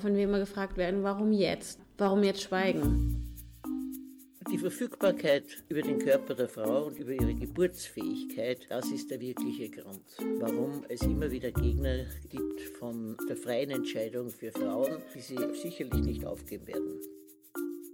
[0.00, 1.78] Wenn wir immer gefragt werden, warum jetzt?
[1.96, 3.18] Warum jetzt schweigen?
[4.50, 9.70] Die Verfügbarkeit über den Körper der Frau und über ihre Geburtsfähigkeit, das ist der wirkliche
[9.70, 10.02] Grund,
[10.40, 16.02] warum es immer wieder Gegner gibt von der freien Entscheidung für Frauen, die sie sicherlich
[16.02, 17.00] nicht aufgeben werden.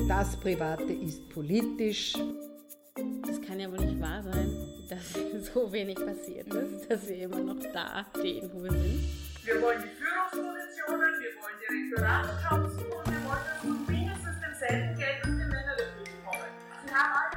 [0.06, 2.14] Das Private ist politisch.
[3.27, 4.64] Das kann ja wohl nicht wahr sein,
[4.95, 5.13] dass
[5.53, 9.02] so wenig passiert ist, dass wir immer noch da stehen, wo wir sind.
[9.45, 14.99] Wir wollen die Führungspositionen, wir wollen die Rektoratsjobs und wir wollen das zu mindestens demselben
[14.99, 16.51] Geld, das die Männer dafür bekommen.
[16.87, 17.35] Sie haben alle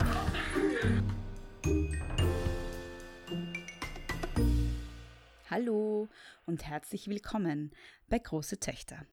[5.50, 6.10] Hallo
[6.46, 7.72] und herzlich willkommen
[8.08, 9.06] bei Große Töchter.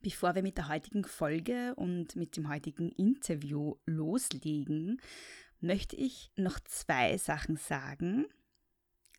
[0.00, 5.00] Bevor wir mit der heutigen Folge und mit dem heutigen Interview loslegen,
[5.64, 8.26] möchte ich noch zwei Sachen sagen.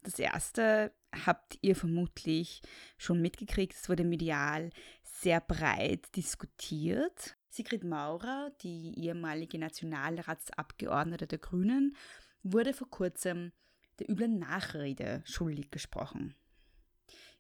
[0.04, 0.94] Das erste
[1.26, 2.62] habt ihr vermutlich
[2.98, 4.70] schon mitgekriegt, es wurde medial
[5.04, 7.36] sehr breit diskutiert.
[7.50, 11.96] Sigrid Maurer, die ehemalige Nationalratsabgeordnete der Grünen,
[12.44, 13.52] wurde vor kurzem
[14.00, 16.36] der üblen Nachrede schuldig gesprochen.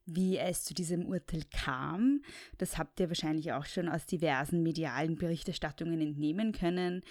[0.07, 2.21] Wie es zu diesem Urteil kam,
[2.59, 7.01] das habt ihr wahrscheinlich auch schon aus diversen medialen Berichterstattungen entnehmen können.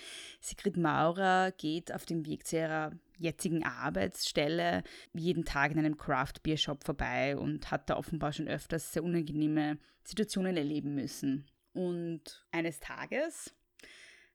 [0.40, 6.34] Sigrid Maurer geht auf dem Weg zu ihrer jetzigen Arbeitsstelle jeden Tag in einem Craft
[6.44, 11.46] Beer Shop vorbei und hat da offenbar schon öfters sehr unangenehme Situationen erleben müssen.
[11.72, 13.52] Und eines Tages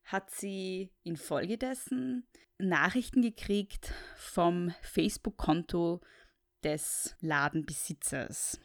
[0.03, 2.25] hat sie infolgedessen
[2.57, 6.01] Nachrichten gekriegt vom Facebook-Konto
[6.63, 8.59] des Ladenbesitzers.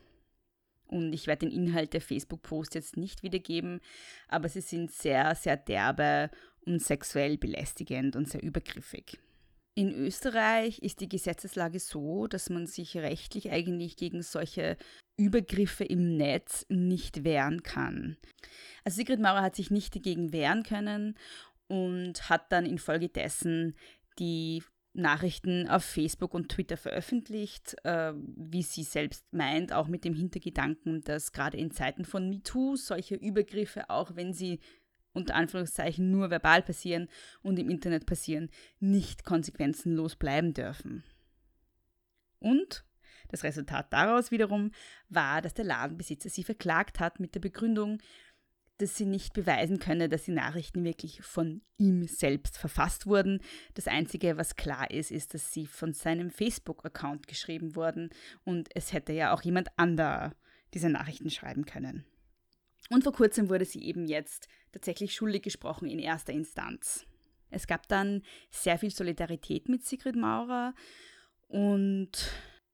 [0.87, 3.81] Und ich werde den Inhalt der Facebook-Post jetzt nicht wiedergeben,
[4.29, 6.31] aber sie sind sehr, sehr derbe
[6.67, 9.19] und sexuell belästigend und sehr übergriffig.
[9.77, 14.77] In Österreich ist die Gesetzeslage so, dass man sich rechtlich eigentlich gegen solche
[15.17, 18.17] Übergriffe im Netz nicht wehren kann.
[18.85, 21.19] Also Sigrid Maurer hat sich nicht dagegen wehren können
[21.67, 23.75] und hat dann infolgedessen
[24.21, 24.63] die
[24.95, 31.03] Nachrichten auf Facebook und Twitter veröffentlicht, äh, wie sie selbst meint, auch mit dem Hintergedanken,
[31.03, 34.61] dass gerade in Zeiten von MeToo solche Übergriffe, auch wenn sie
[35.13, 37.09] unter Anführungszeichen nur verbal passieren
[37.43, 41.05] und im Internet passieren, nicht konsequenzenlos bleiben dürfen.
[42.39, 42.85] Und
[43.29, 44.71] das Resultat daraus wiederum
[45.09, 48.01] war, dass der Ladenbesitzer sie verklagt hat mit der Begründung,
[48.79, 53.41] dass sie nicht beweisen könne, dass die Nachrichten wirklich von ihm selbst verfasst wurden.
[53.75, 58.11] Das Einzige, was klar ist, ist, dass sie von seinem Facebook-Account geschrieben wurden
[58.45, 60.35] und es hätte ja auch jemand anderer
[60.75, 62.05] diese Nachrichten schreiben können.
[62.91, 67.07] Und vor kurzem wurde sie eben jetzt tatsächlich schuldig gesprochen in erster Instanz.
[67.51, 70.75] Es gab dann sehr viel Solidarität mit Sigrid Maurer
[71.49, 72.11] und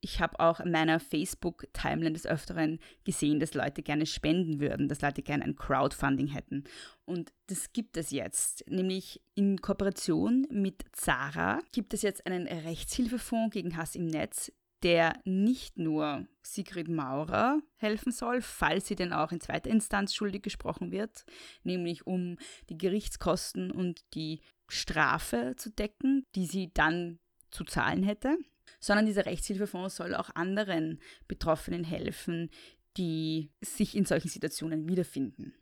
[0.00, 5.03] ich habe auch in meiner Facebook-Timeline des Öfteren gesehen, dass Leute gerne spenden würden, dass
[5.03, 6.65] Leute gerne ein Crowdfunding hätten.
[7.05, 8.65] Und das gibt es jetzt.
[8.69, 14.53] Nämlich in Kooperation mit Zara gibt es jetzt einen Rechtshilfefonds gegen Hass im Netz,
[14.83, 20.43] der nicht nur Sigrid Maurer helfen soll, falls sie denn auch in zweiter Instanz schuldig
[20.43, 21.25] gesprochen wird,
[21.65, 22.38] nämlich um
[22.71, 27.19] die Gerichtskosten und die Strafe zu decken, die sie dann
[27.50, 28.38] zu zahlen hätte,
[28.80, 32.50] sondern dieser Rechtshilfefonds soll auch anderen Betroffenen helfen,
[32.96, 35.54] die sich in solchen Situationen wiederfinden.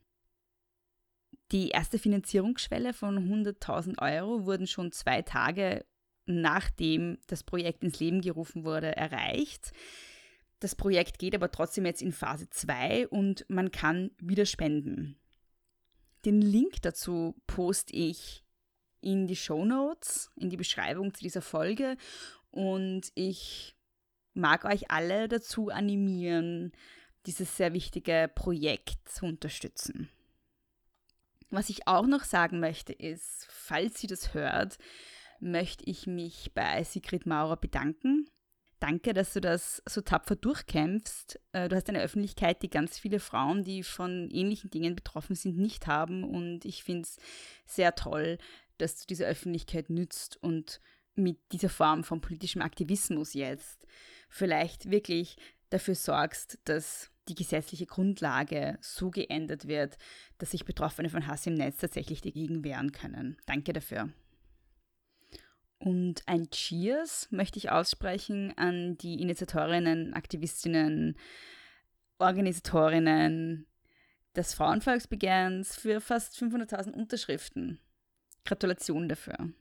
[1.53, 5.85] Die erste Finanzierungsschwelle von 100.000 Euro wurden schon zwei Tage
[6.29, 9.73] nachdem das Projekt ins Leben gerufen wurde, erreicht.
[10.61, 15.17] Das Projekt geht aber trotzdem jetzt in Phase 2 und man kann wieder spenden.
[16.25, 18.45] Den Link dazu poste ich
[19.01, 21.97] in die Show Notes, in die Beschreibung zu dieser Folge
[22.51, 23.77] und ich
[24.35, 26.73] mag euch alle dazu animieren,
[27.27, 30.09] dieses sehr wichtige Projekt zu unterstützen.
[31.51, 34.79] Was ich auch noch sagen möchte ist, falls ihr das hört,
[35.41, 38.29] möchte ich mich bei Sigrid Maurer bedanken.
[38.81, 41.41] Danke, dass du das so tapfer durchkämpfst.
[41.53, 45.59] Äh, du hast eine Öffentlichkeit, die ganz viele Frauen, die von ähnlichen Dingen betroffen sind,
[45.59, 46.23] nicht haben.
[46.23, 47.17] Und ich finde es
[47.67, 48.39] sehr toll,
[48.77, 50.81] dass du diese Öffentlichkeit nützt und
[51.19, 53.87] mit dieser Form von politischem Aktivismus jetzt
[54.29, 55.37] vielleicht wirklich
[55.71, 59.99] dafür sorgst, dass die gesetzliche Grundlage so geändert wird,
[60.39, 63.37] dass sich Betroffene von Hass im Netz tatsächlich dagegen wehren können.
[63.47, 64.11] Danke dafür.
[65.79, 71.17] Und ein Cheers möchte ich aussprechen an die Initiatorinnen, Aktivistinnen,
[72.19, 73.67] Organisatorinnen
[74.35, 77.79] des Frauenvolksbegehrens für fast 500.000 Unterschriften.
[78.45, 79.53] Gratulation dafür.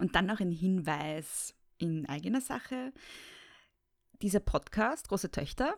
[0.00, 2.92] Und dann noch ein Hinweis in eigener Sache.
[4.22, 5.74] Dieser Podcast, Große Töchter,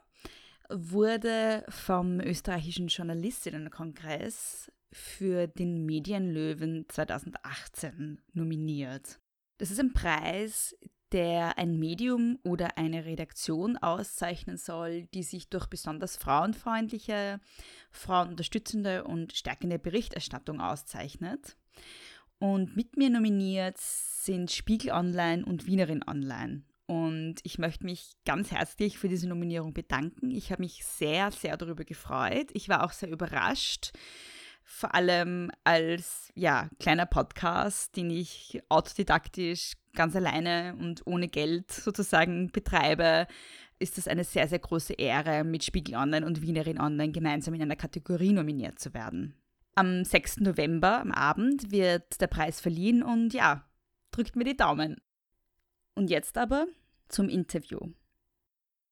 [0.71, 9.19] wurde vom österreichischen Journalistinnenkongress für den Medienlöwen 2018 nominiert.
[9.59, 10.77] Das ist ein Preis,
[11.13, 17.41] der ein Medium oder eine Redaktion auszeichnen soll, die sich durch besonders frauenfreundliche,
[17.91, 21.57] frauenunterstützende und stärkende Berichterstattung auszeichnet.
[22.43, 26.63] Und mit mir nominiert sind Spiegel Online und Wienerin Online.
[26.87, 30.33] Und ich möchte mich ganz herzlich für diese Nominierung bedanken.
[30.33, 32.49] Ich habe mich sehr, sehr darüber gefreut.
[32.53, 33.93] Ich war auch sehr überrascht,
[34.65, 42.51] vor allem als ja, kleiner Podcast, den ich autodidaktisch ganz alleine und ohne Geld sozusagen
[42.51, 43.29] betreibe,
[43.79, 47.63] ist es eine sehr, sehr große Ehre, mit Spiegel Online und Wienerin Online gemeinsam in
[47.63, 49.37] einer Kategorie nominiert zu werden.
[49.75, 50.41] Am 6.
[50.41, 53.67] November am Abend wird der Preis verliehen und ja,
[54.11, 55.01] drückt mir die Daumen.
[55.95, 56.67] Und jetzt aber
[57.09, 57.79] zum Interview.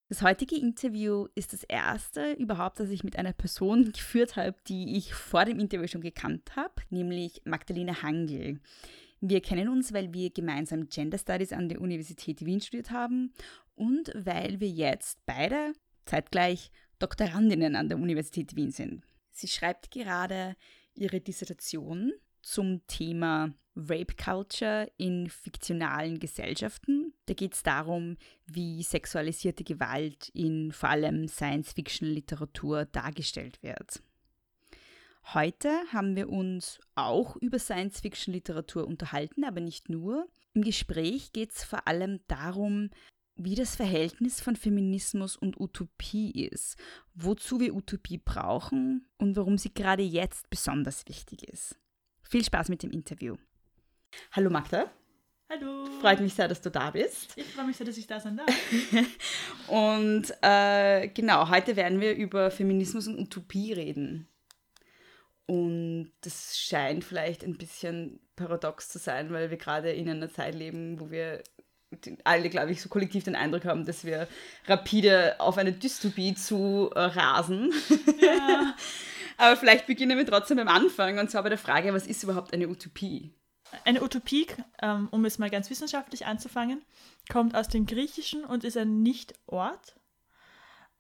[0.08, 4.96] Das heutige Interview ist das erste überhaupt, das ich mit einer Person geführt habe, die
[4.96, 8.58] ich vor dem Interview schon gekannt habe, nämlich Magdalena Hangel.
[9.20, 13.34] Wir kennen uns, weil wir gemeinsam Gender Studies an der Universität Wien studiert haben
[13.74, 15.74] und weil wir jetzt beide
[16.06, 19.04] zeitgleich Doktorandinnen an der Universität Wien sind.
[19.40, 20.54] Sie schreibt gerade
[20.94, 27.14] ihre Dissertation zum Thema Rape Culture in fiktionalen Gesellschaften.
[27.24, 34.02] Da geht es darum, wie sexualisierte Gewalt in vor allem Science-Fiction-Literatur dargestellt wird.
[35.32, 40.28] Heute haben wir uns auch über Science-Fiction-Literatur unterhalten, aber nicht nur.
[40.52, 42.90] Im Gespräch geht es vor allem darum,
[43.42, 46.76] wie das Verhältnis von Feminismus und Utopie ist,
[47.14, 51.76] wozu wir Utopie brauchen und warum sie gerade jetzt besonders wichtig ist.
[52.22, 53.36] Viel Spaß mit dem Interview.
[54.32, 54.90] Hallo Magda.
[55.48, 55.86] Hallo.
[56.00, 57.32] Freut mich sehr, dass du da bist.
[57.36, 58.48] Ich freue mich sehr, dass ich da sein darf.
[59.68, 64.28] und äh, genau, heute werden wir über Feminismus und Utopie reden.
[65.46, 70.54] Und das scheint vielleicht ein bisschen paradox zu sein, weil wir gerade in einer Zeit
[70.54, 71.42] leben, wo wir
[72.24, 74.28] alle, glaube ich, so kollektiv den Eindruck haben, dass wir
[74.66, 77.72] rapide auf eine Dystopie zu äh, rasen.
[78.20, 78.74] Ja.
[79.36, 82.52] Aber vielleicht beginnen wir trotzdem am Anfang und zwar bei der Frage, was ist überhaupt
[82.52, 83.32] eine Utopie?
[83.84, 84.46] Eine Utopie,
[84.82, 86.82] ähm, um es mal ganz wissenschaftlich anzufangen,
[87.30, 89.96] kommt aus dem Griechischen und ist ein Nicht-Ort.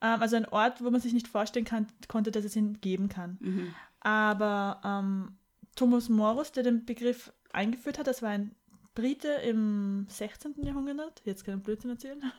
[0.00, 3.08] Ähm, also ein Ort, wo man sich nicht vorstellen kann, konnte, dass es ihn geben
[3.08, 3.38] kann.
[3.40, 3.74] Mhm.
[4.00, 5.36] Aber ähm,
[5.76, 8.54] Thomas Morus, der den Begriff eingeführt hat, das war ein
[8.94, 10.54] Brite im 16.
[10.62, 11.22] Jahrhundert.
[11.24, 12.32] Jetzt kann ich Blödsinn erzählen.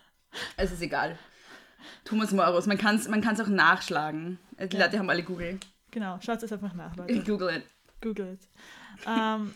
[0.57, 1.17] Es ist egal.
[2.05, 4.39] Thomas Morus, man kann es man auch nachschlagen.
[4.59, 4.85] Die ja.
[4.85, 5.59] Leute haben alle Google.
[5.91, 7.23] Genau, schaut es einfach nach, Leute.
[7.23, 7.63] Google it.
[8.01, 8.47] Google it.
[9.05, 9.53] ähm,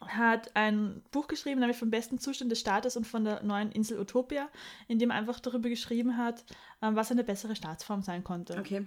[0.00, 3.98] hat ein Buch geschrieben, nämlich vom besten Zustand des Staates und von der neuen Insel
[3.98, 4.48] Utopia,
[4.88, 6.44] in dem er einfach darüber geschrieben hat,
[6.80, 8.58] ähm, was eine bessere Staatsform sein konnte.
[8.58, 8.86] Okay.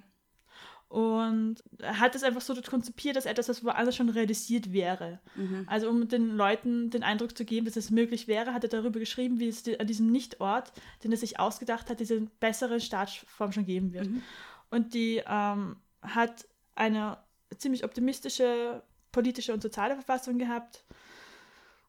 [0.95, 5.19] Und er hat es einfach so konzipiert, dass etwas, was woanders schon realisiert wäre.
[5.35, 5.65] Mhm.
[5.67, 8.97] Also um den Leuten den Eindruck zu geben, dass es möglich wäre, hat er darüber
[8.97, 10.71] geschrieben, wie es an diesem Nichtort,
[11.03, 14.07] den er sich ausgedacht hat, diese bessere Staatsform schon geben wird.
[14.07, 14.21] Mhm.
[14.69, 16.45] Und die ähm, hat
[16.75, 17.17] eine
[17.57, 18.81] ziemlich optimistische
[19.11, 20.85] politische und soziale Verfassung gehabt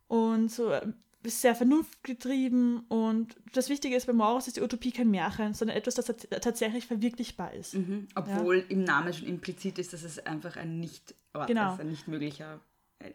[0.08, 0.73] und so
[1.26, 5.77] äh, sehr vernunftgetrieben und das Wichtige ist bei Maurus ist die Utopie kein Märchen, sondern
[5.77, 7.74] etwas, das tatsächlich verwirklichbar ist.
[7.74, 8.08] Mhm.
[8.15, 8.65] Obwohl ja.
[8.69, 11.15] im Namen schon implizit ist, dass es einfach ein nicht
[11.46, 11.74] genau.
[11.74, 12.60] ist, ein nicht möglicher,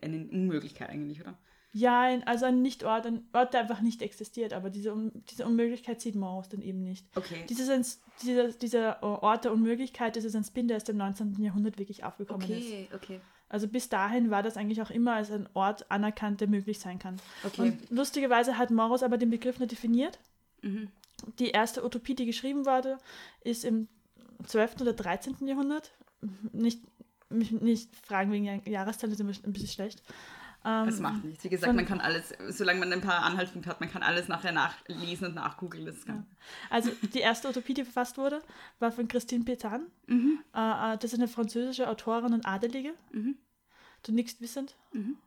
[0.02, 1.38] eine Unmöglichkeit eigentlich, oder?
[1.74, 4.94] Ja, also ein Nicht-Ort, ein Ort, der einfach nicht existiert, aber diese,
[5.30, 7.08] diese Unmöglichkeit sieht Maurus dann eben nicht.
[7.16, 7.46] Okay.
[7.48, 11.42] Dieses, dieser, dieser Ort der Unmöglichkeit, das ist ein Spin, der erst im 19.
[11.42, 12.94] Jahrhundert wirklich aufgekommen okay, ist.
[12.94, 13.22] Okay, okay.
[13.52, 17.00] Also bis dahin war das eigentlich auch immer als ein Ort anerkannt, der möglich sein
[17.00, 17.18] kann.
[17.44, 17.62] Okay.
[17.62, 20.20] Und lustigerweise hat Morus aber den Begriff nicht definiert.
[20.62, 20.88] Mhm.
[21.38, 22.98] Die erste Utopie, die geschrieben wurde,
[23.42, 23.90] ist im
[24.46, 24.82] 12.
[24.82, 25.36] oder 13.
[25.46, 25.92] Jahrhundert.
[26.54, 26.82] Nicht,
[27.30, 30.02] mich nicht fragen wegen Jahreszahl, das ist ein bisschen schlecht.
[30.64, 31.44] Ähm, das macht nichts.
[31.44, 34.52] Wie gesagt, man kann alles, solange man ein paar Anhaltspunkte hat, man kann alles nachher
[34.52, 35.86] nachlesen und nachgoogeln.
[35.86, 36.24] Das ja.
[36.70, 38.42] Also die erste Utopie, die verfasst wurde,
[38.80, 39.82] war von Christine Pétain.
[40.08, 40.40] Mhm.
[40.56, 42.94] Äh, äh, das ist eine französische Autorin und Adelige.
[43.12, 43.38] Mhm.
[44.04, 44.76] Du nickst wissend.
[44.94, 45.18] Mhm.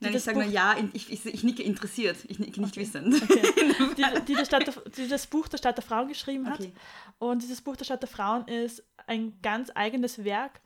[0.00, 2.80] Nein, ich sage nur ja, ich, ich, ich, nicke interessiert, ich nicke nicht okay.
[2.80, 3.22] wissend.
[3.22, 3.42] Okay.
[3.96, 4.60] Die, die, der,
[4.96, 6.60] die, das Buch der Stadt der Frauen geschrieben hat.
[6.60, 6.72] Okay.
[7.18, 10.60] Und dieses Buch der Stadt der Frauen ist ein ganz eigenes Werk,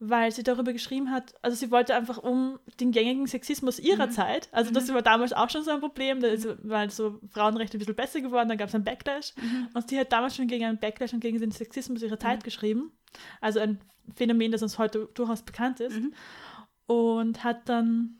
[0.00, 4.12] weil sie darüber geschrieben hat, also sie wollte einfach um den gängigen Sexismus ihrer mhm.
[4.12, 4.94] Zeit, also das mhm.
[4.94, 6.28] war damals auch schon so ein Problem, da
[6.62, 9.68] weil so Frauenrechte ein bisschen besser geworden, dann gab es einen Backlash mhm.
[9.74, 12.44] und sie hat damals schon gegen einen Backlash und gegen den Sexismus ihrer Zeit mhm.
[12.44, 12.92] geschrieben,
[13.40, 13.80] also ein
[14.14, 16.14] Phänomen, das uns heute durchaus bekannt ist mhm.
[16.86, 18.18] und hat dann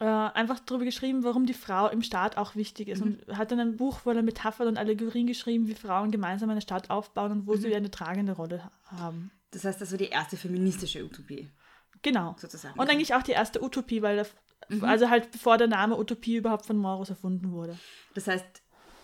[0.00, 3.02] äh, einfach darüber geschrieben, warum die Frau im Staat auch wichtig ist.
[3.02, 3.18] Mhm.
[3.26, 6.90] Und hat dann ein Buch voller Metaphern und Allegorien geschrieben, wie Frauen gemeinsam eine Stadt
[6.90, 7.60] aufbauen und wo Mhm.
[7.60, 9.30] sie eine tragende Rolle ha- haben.
[9.56, 11.48] Das heißt, das war die erste feministische Utopie,
[12.02, 12.36] Genau.
[12.38, 12.78] sozusagen.
[12.78, 14.26] Und eigentlich auch die erste Utopie, weil der,
[14.68, 14.84] Mhm.
[14.84, 17.78] also halt bevor der Name Utopie überhaupt von Morus erfunden wurde.
[18.14, 18.44] Das heißt,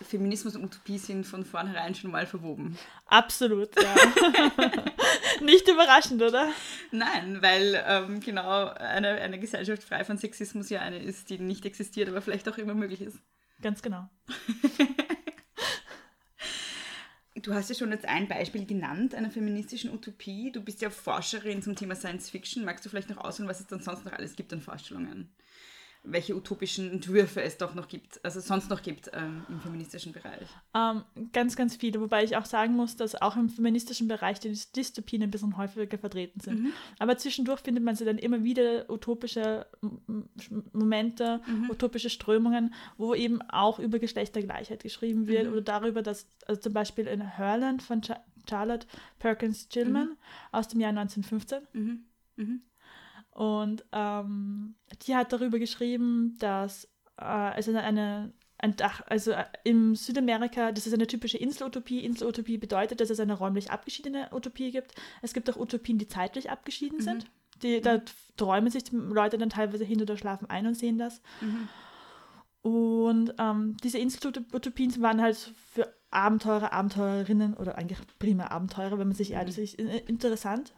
[0.02, 2.76] Feminismus und Utopie sind von vornherein schon mal verwoben.
[3.06, 3.94] Absolut, ja.
[5.40, 6.50] Nicht überraschend, oder?
[6.90, 11.64] Nein, weil ähm, genau eine, eine Gesellschaft frei von Sexismus ja eine ist, die nicht
[11.64, 13.18] existiert, aber vielleicht auch immer möglich ist.
[13.62, 14.06] Ganz genau.
[17.34, 20.52] Du hast ja schon jetzt ein Beispiel genannt einer feministischen Utopie.
[20.52, 22.64] Du bist ja Forscherin zum Thema Science Fiction.
[22.64, 25.30] Magst du vielleicht noch ausholen, was es dann sonst noch alles gibt an Vorstellungen?
[26.04, 30.48] Welche utopischen Entwürfe es doch noch gibt, also sonst noch gibt ähm, im feministischen Bereich?
[30.74, 32.00] Ähm, ganz, ganz viele.
[32.00, 35.98] Wobei ich auch sagen muss, dass auch im feministischen Bereich die Dystopien ein bisschen häufiger
[35.98, 36.72] vertreten sind.
[36.98, 39.66] Aber zwischendurch findet man sie dann immer wieder utopische
[40.72, 41.40] Momente,
[41.70, 47.06] utopische Strömungen, wo eben auch über Geschlechtergleichheit geschrieben wird oder darüber, dass also zum Beispiel
[47.06, 48.88] in Herland von Cha Charlotte
[49.20, 50.16] Perkins Gilman
[50.50, 52.04] aus dem Jahr 1915 Mhm.
[52.34, 52.62] Mhm.
[53.32, 54.74] Und ähm,
[55.06, 56.84] die hat darüber geschrieben, dass
[57.20, 62.04] äh, es eine, ein Dach, also äh, im Südamerika, das ist eine typische Inselutopie.
[62.04, 64.94] Inselutopie bedeutet, dass es eine räumlich abgeschiedene Utopie gibt.
[65.22, 67.26] Es gibt auch Utopien, die zeitlich abgeschieden sind.
[67.62, 68.02] Die, Da
[68.36, 71.20] träumen sich die Leute dann teilweise hin oder schlafen ein und sehen das.
[72.62, 75.36] Und ähm, diese Inselutopien waren halt
[75.72, 80.72] für Abenteurer, Abenteurerinnen oder eigentlich prima Abenteurer, wenn man sich ehrlich ist, in- interessant.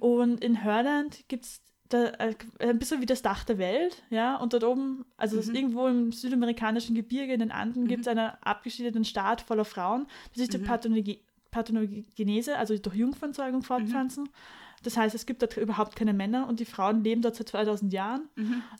[0.00, 1.62] Und in Hörland gibt es
[1.94, 5.54] da, äh, ein bisschen wie das Dach der Welt, ja, und dort oben, also ist
[5.54, 10.40] irgendwo im südamerikanischen Gebirge in den Anden, gibt es einen abgeschiedenen Staat voller Frauen, die
[10.40, 11.18] sich durch Parthenoge
[11.50, 14.28] Parthenogenese, also durch Jungfernzeugung fortpflanzen.
[14.82, 17.92] Das heißt, es gibt dort überhaupt keine Männer und die Frauen leben dort seit 2000
[17.92, 18.28] Jahren,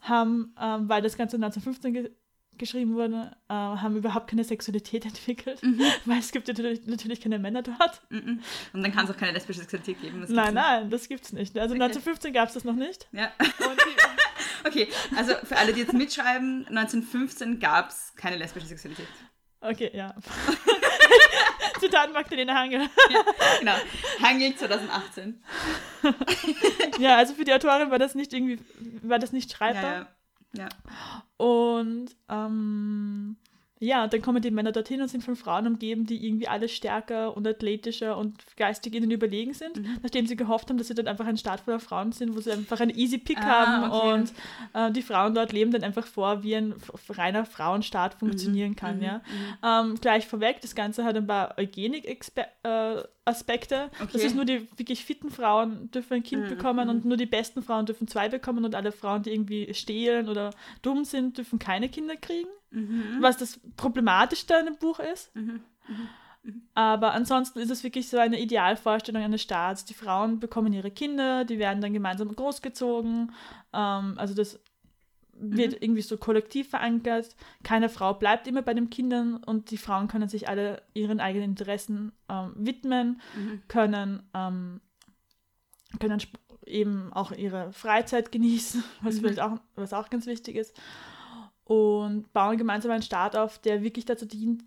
[0.02, 2.11] haben, ähm, weil das Ganze 1915 ge
[2.59, 5.61] geschrieben wurde, äh, haben überhaupt keine Sexualität entwickelt,
[6.05, 8.03] weil es gibt ja natürlich, natürlich keine Männer dort.
[8.11, 8.41] Mhm.
[8.73, 10.25] Und dann kann es auch keine lesbische Sexualität geben.
[10.29, 11.57] Nein, nein, das gibt's nicht.
[11.59, 13.09] Also 1915 gab es das noch nicht.
[13.13, 13.33] Ja.
[14.67, 19.07] Okay, also für alle, die jetzt mitschreiben, 1915 gab es keine lesbische Sexualität.
[19.61, 20.15] okay, ja.
[21.81, 22.89] Zitat Magdalena Hangel.
[23.61, 23.75] Genau.
[24.23, 25.43] Hangel 2018.
[26.99, 28.59] ja, also für die Autorin war das nicht irgendwie,
[29.03, 29.83] war das nicht Ja, schreibbar.
[29.83, 29.99] ja.
[29.99, 30.09] ja.
[31.37, 33.37] Und ähm,
[33.81, 36.69] ja, und dann kommen die Männer dorthin und sind von Frauen umgeben, die irgendwie alle
[36.69, 39.99] stärker und athletischer und geistig ihnen überlegen sind, Mhm.
[40.02, 42.52] nachdem sie gehofft haben, dass sie dort einfach ein Staat voller Frauen sind, wo sie
[42.52, 44.12] einfach einen easy Pick Ah, haben okay.
[44.14, 44.33] und
[44.73, 46.75] äh, die Frauen dort leben dann einfach vor, wie ein
[47.11, 48.76] reiner Frauenstaat funktionieren Mhm.
[48.76, 49.02] kann.
[49.02, 49.21] Ja?
[49.62, 51.59] Ähm, gleich vorweg, das Ganze hat ein paar
[52.64, 53.90] Eugenik-Aspekte.
[53.99, 54.26] Das Okay.
[54.26, 57.87] ist nur die wirklich fitten Frauen dürfen ein Kind bekommen und nur die besten Frauen
[57.87, 60.50] dürfen zwei bekommen und alle Frauen, die irgendwie stehlen oder
[60.83, 62.49] dumm sind, dürfen keine Kinder kriegen.
[63.21, 65.33] Was das Problematischste an dem Buch ist.
[66.75, 69.85] Aber ansonsten ist es wirklich so eine Idealvorstellung eines Staats.
[69.85, 73.33] Die Frauen bekommen ihre Kinder, die werden dann gemeinsam großgezogen.
[73.73, 74.61] Ähm, also das
[75.37, 77.35] wird irgendwie so kollektiv verankert.
[77.62, 81.50] Keine Frau bleibt immer bei den Kindern und die Frauen können sich alle ihren eigenen
[81.50, 83.21] Interessen ähm, widmen,
[83.69, 84.81] können, ähm,
[85.99, 86.21] können
[86.66, 90.78] eben auch ihre Freizeit genießen, was, vielleicht auch, was auch ganz wichtig ist.
[91.64, 94.62] Und bauen gemeinsam einen Staat auf, der wirklich dazu dient,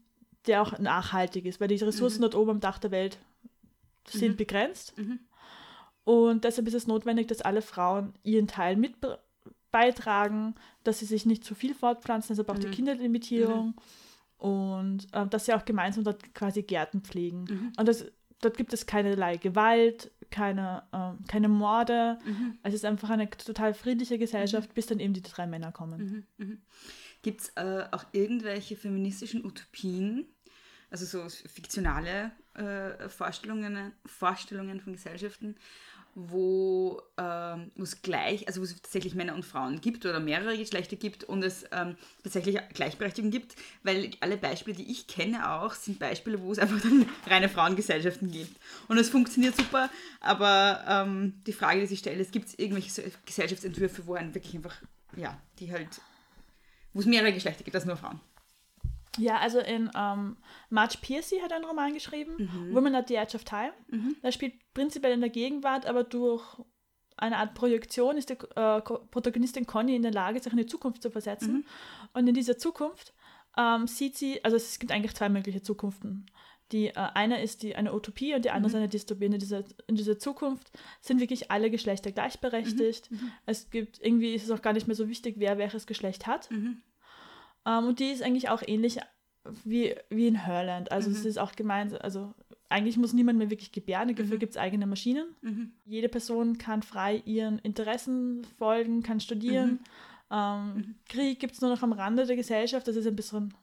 [0.47, 3.17] der auch nachhaltig ist, weil die Ressourcen dort oben am Dach der Welt
[4.07, 4.93] sind begrenzt.
[6.05, 9.19] Und deshalb ist es notwendig, dass alle Frauen ihren Teil mit be-
[9.71, 13.75] beitragen, dass sie sich nicht zu viel fortpflanzen, deshalb auch die Kinderlimitierung
[14.37, 17.45] und ähm, dass sie auch gemeinsam dort quasi Gärten pflegen.
[17.77, 18.05] Und das,
[18.41, 22.19] dort gibt es keinerlei Gewalt, keine, ähm, keine Morde.
[22.63, 26.27] Es ist einfach eine total friedliche Gesellschaft, bis dann eben die drei Männer kommen.
[27.21, 30.27] Gibt es äh, auch irgendwelche feministischen Utopien,
[30.89, 35.55] also so fiktionale äh, Vorstellungen, Vorstellungen von Gesellschaften,
[36.19, 40.95] wo ähm, es gleich, also wo es tatsächlich Männer und Frauen gibt oder mehrere Geschlechter
[40.95, 45.99] gibt und es ähm, tatsächlich Gleichberechtigung gibt, weil alle Beispiele, die ich kenne auch, sind
[45.99, 48.59] Beispiele, wo es einfach dann reine Frauengesellschaften gibt.
[48.87, 53.11] Und es funktioniert super, aber ähm, die Frage, die sich stellt, ist, gibt es irgendwelche
[53.25, 54.75] Gesellschaftsentwürfe, wo ein wirklich einfach,
[55.15, 56.01] ja, die halt
[56.97, 58.19] wo es mehrere Geschlechter gibt als nur Frauen.
[59.17, 60.37] Ja, also in ähm,
[60.69, 63.73] Marge Piercy hat einen Roman geschrieben, Women at the Edge of Time.
[64.23, 66.43] Der spielt prinzipiell in der Gegenwart, aber durch
[67.17, 71.01] eine Art Projektion ist die äh, Protagonistin Conny in der Lage, sich in die Zukunft
[71.01, 71.65] zu versetzen.
[72.13, 73.13] Und in dieser Zukunft
[73.57, 76.27] ähm, sieht sie, also es gibt eigentlich zwei mögliche Zukunften.
[76.71, 79.25] Die äh, eine ist die, eine Utopie und die andere ist eine Dystopie.
[79.25, 80.71] In dieser, in dieser Zukunft
[81.01, 83.09] sind wirklich alle Geschlechter gleichberechtigt.
[83.45, 86.51] Es gibt, irgendwie ist es auch gar nicht mehr so wichtig, wer welches Geschlecht hat.
[86.51, 86.81] Mhm.
[87.67, 88.99] Ähm, und die ist eigentlich auch ähnlich
[89.63, 90.91] wie, wie in Hörland.
[90.91, 92.33] Also es ist auch gemeint, also
[92.69, 95.35] eigentlich muss niemand mehr wirklich gebären, dafür gibt es eigene Maschinen.
[95.41, 95.71] Mhm.
[95.85, 99.79] Jede Person kann frei ihren Interessen folgen, kann studieren.
[100.29, 100.37] Mhm.
[100.37, 103.53] Ähm, Krieg gibt es nur noch am Rande der Gesellschaft, das ist ein bisschen,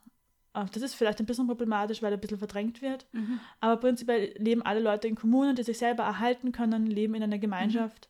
[0.55, 3.07] äh, das ist vielleicht ein bisschen problematisch, weil er ein bisschen verdrängt wird.
[3.13, 3.41] Mhm.
[3.61, 7.39] Aber prinzipiell leben alle Leute in Kommunen, die sich selber erhalten können, leben in einer
[7.39, 8.09] Gemeinschaft.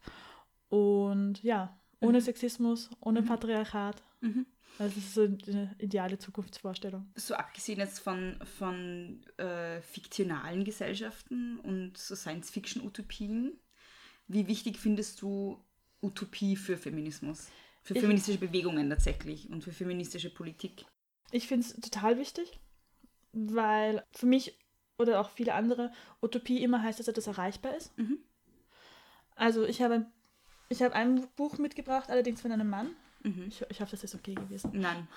[0.69, 4.03] Und ja, ohne Sexismus, ohne Patriarchat.
[4.21, 4.47] Mhm.
[4.79, 7.09] Also es ist so eine ideale Zukunftsvorstellung.
[7.15, 13.59] So abgesehen jetzt von, von äh, fiktionalen Gesellschaften und so Science-Fiction-Utopien,
[14.27, 15.63] wie wichtig findest du
[16.03, 17.49] Utopie für Feminismus?
[17.83, 20.87] Für Ich- feministische Bewegungen tatsächlich und für feministische Politik?
[21.31, 22.59] Ich finde es total wichtig,
[23.33, 24.59] weil für mich
[24.99, 27.97] oder auch viele andere Utopie immer heißt, dass etwas erreichbar ist.
[27.99, 28.19] Mhm.
[29.37, 30.07] Also ich habe,
[30.69, 32.95] ich habe ein Buch mitgebracht, allerdings von einem Mann.
[33.25, 33.47] Mhm.
[33.49, 34.71] Ich, ich hoffe, das ist okay gewesen.
[34.75, 35.09] Nein.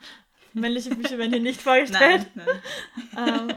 [0.54, 2.30] Männliche Bücher werden hier nicht vorgestellt.
[2.34, 2.46] Nein,
[3.14, 3.50] nein.
[3.50, 3.56] ähm,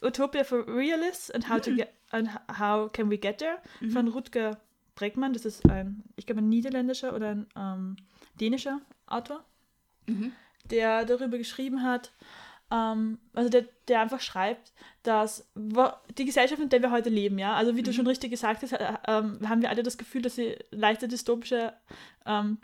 [0.00, 3.58] Utopia for Realists and How, to get, and How Can We Get There
[3.92, 4.60] von Rutger
[4.94, 5.32] Bregmann.
[5.32, 7.96] Das ist ein, ich glaube, ein niederländischer oder ein ähm,
[8.40, 9.44] dänischer Autor,
[10.64, 12.12] der darüber geschrieben hat,
[12.72, 14.72] ähm, also der, der einfach schreibt,
[15.02, 18.62] dass die Gesellschaft, in der wir heute leben, ja, also wie du schon richtig gesagt
[18.62, 21.74] hast, äh, ähm, haben wir alle das Gefühl, dass sie leichte dystopische
[22.24, 22.58] ähm,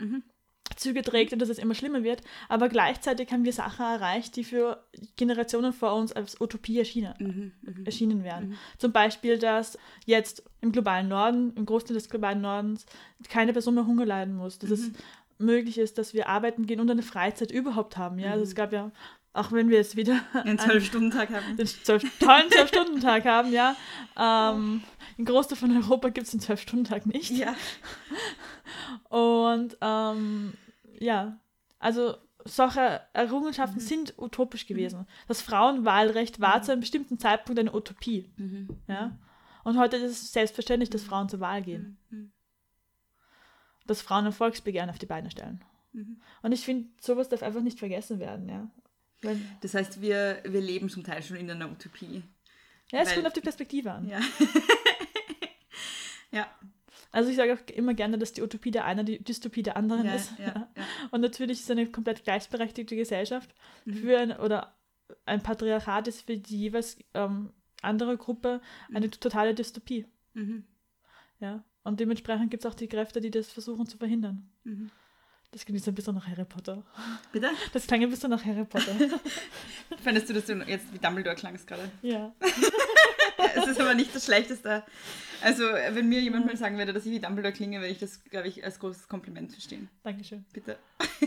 [0.79, 4.43] Züge trägt und dass es immer schlimmer wird, aber gleichzeitig haben wir Sachen erreicht, die
[4.43, 4.83] für
[5.17, 7.53] Generationen vor uns als Utopie erschienen,
[7.85, 8.55] erschienen wären.
[8.77, 12.85] Zum Beispiel, dass jetzt im globalen Norden, im Großteil des globalen Nordens,
[13.27, 14.91] keine Person mehr Hunger leiden muss, dass es
[15.37, 18.19] möglich ist, dass wir arbeiten gehen und eine Freizeit überhaupt haben.
[18.19, 18.31] Ja?
[18.31, 18.91] Also es gab ja,
[19.33, 21.57] auch wenn wir jetzt wieder Einen Zwölf-Stunden-Tag haben.
[21.57, 23.75] den zwölf, tollen Zwölf-Stunden-Tag haben, ja.
[24.17, 24.83] Ähm,
[25.17, 27.31] in Großteil von Europa gibt es den Zwölf-Stunden-Tag nicht.
[27.31, 27.55] Ja.
[29.09, 30.53] Und ähm,
[30.99, 31.39] ja,
[31.79, 32.15] also
[32.45, 35.05] solche Errungenschaften sind utopisch gewesen.
[35.27, 38.29] Das Frauenwahlrecht war zu einem bestimmten Zeitpunkt eine Utopie.
[38.87, 39.17] Ja?
[39.63, 41.97] Und heute ist es selbstverständlich, dass Frauen zur Wahl gehen.
[43.87, 45.63] Dass Frauen ein Volksbegehren auf die Beine stellen.
[46.41, 48.47] Und ich finde, sowas darf einfach nicht vergessen werden.
[48.47, 48.69] Ja,
[49.21, 52.23] Weil, Das heißt, wir, wir leben zum Teil schon in einer Utopie.
[52.91, 54.07] ja es kommt auf die Perspektive an.
[54.07, 54.19] Ja.
[56.31, 56.47] ja.
[57.11, 60.05] Also ich sage auch immer gerne, dass die Utopie der einen die Dystopie der anderen
[60.05, 60.31] Ja, ist.
[60.37, 60.45] ja,
[60.75, 60.83] ja.
[61.11, 63.49] Und natürlich ist eine komplett gleichberechtigte Gesellschaft
[63.85, 63.93] Mhm.
[63.95, 64.75] für ein, oder
[65.25, 68.61] ein Patriarchat ist für die jeweils ähm, andere Gruppe
[68.93, 70.05] eine totale Dystopie.
[70.33, 70.65] Mhm.
[71.39, 71.63] Ja.
[71.83, 74.49] Und dementsprechend gibt es auch die Kräfte, die das versuchen zu verhindern.
[74.63, 74.91] Mhm.
[75.51, 76.83] Das klingt ein bisschen nach Harry Potter.
[77.31, 77.49] Bitte?
[77.73, 78.91] Das klang ein bisschen nach Harry Potter.
[80.03, 81.89] Fandest du, dass du jetzt wie Dumbledore klangst gerade?
[82.03, 82.35] ja.
[83.55, 84.83] Es ist aber nicht das Schlechteste.
[85.41, 88.23] Also, wenn mir jemand mal sagen würde, dass ich wie Dumbledore klinge, würde ich das,
[88.25, 89.89] glaube ich, als großes Kompliment verstehen.
[90.03, 90.45] Dankeschön.
[90.53, 90.77] Bitte.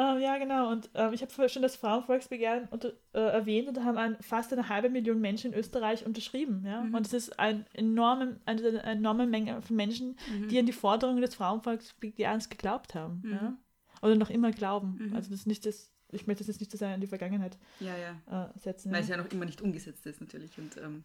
[0.00, 0.70] Ähm, ja, genau.
[0.70, 4.50] Und ähm, ich habe schon das Frauenvolksbegehren unter, äh, erwähnt und da haben ein, fast
[4.50, 6.64] eine halbe Million Menschen in Österreich unterschrieben.
[6.64, 6.80] Ja?
[6.80, 10.16] Und es ist ein enorme, eine, enorme Menge von Menschen,
[10.48, 13.22] die an die Forderungen des Frauenvolksbegehrens geglaubt haben.
[13.30, 13.58] Ja?
[14.00, 15.12] Oder noch immer glauben.
[15.14, 17.56] Also das ist nicht das, ich möchte das jetzt nicht so sehr in die Vergangenheit
[17.80, 18.46] Ja, ja.
[18.46, 18.92] äh, setzen.
[18.92, 20.58] Weil es ja noch immer nicht umgesetzt ist, natürlich.
[20.58, 21.02] Und, ähm,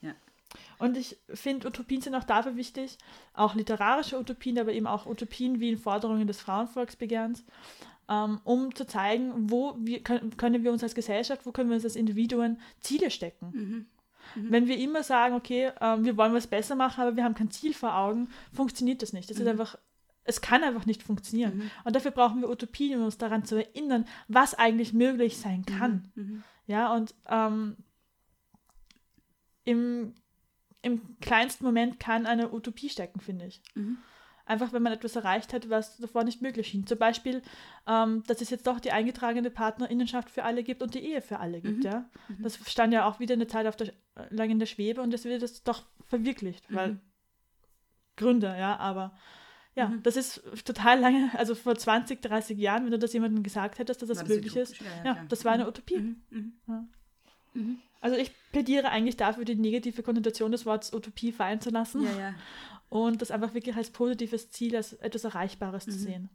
[0.00, 0.14] ja.
[0.78, 2.96] Und ich finde, Utopien sind auch dafür wichtig,
[3.34, 7.44] auch literarische Utopien, aber eben auch Utopien wie in Forderungen des Frauenvolksbegehrens,
[8.08, 11.84] ähm, um zu zeigen, wo wir, können, wir uns als Gesellschaft, wo können wir uns
[11.84, 13.86] als Individuen Ziele stecken.
[14.34, 17.50] Wenn wir immer sagen, okay, ähm, wir wollen was besser machen, aber wir haben kein
[17.50, 19.30] Ziel vor Augen, funktioniert das nicht.
[19.30, 19.78] Das ist einfach,
[20.28, 21.70] es kann einfach nicht funktionieren.
[21.84, 26.12] Und dafür brauchen wir Utopien, um uns daran zu erinnern, was eigentlich möglich sein kann.
[26.66, 27.76] Ja, und ähm,
[29.64, 30.14] im,
[30.82, 33.62] im kleinsten Moment kann eine Utopie stecken, finde ich.
[34.44, 36.86] Einfach, wenn man etwas erreicht hat, was davor nicht möglich schien.
[36.86, 37.42] Zum Beispiel,
[37.86, 41.38] ähm, dass es jetzt doch die eingetragene Partnerinnenschaft für alle gibt und die Ehe für
[41.38, 41.84] alle gibt.
[41.84, 42.08] Ja?
[42.38, 43.92] Das stand ja auch wieder eine Zeit auf der,
[44.30, 46.98] lang in der Schwebe und das wird das doch verwirklicht, weil
[48.16, 49.12] Gründe, ja, aber
[49.78, 53.78] ja, das ist total lange, also vor 20, 30 Jahren, wenn du das jemandem gesagt
[53.78, 54.78] hättest, dass das das möglich ist?
[54.80, 56.16] Ja, ja, das war eine Utopie.
[56.66, 56.84] Ja.
[58.00, 62.34] Also ich plädiere eigentlich dafür, die negative Konnotation des Wortes Utopie fallen zu lassen ja,
[62.88, 65.90] und das einfach wirklich als positives Ziel, als etwas Erreichbares Mhm.
[65.92, 66.30] zu sehen.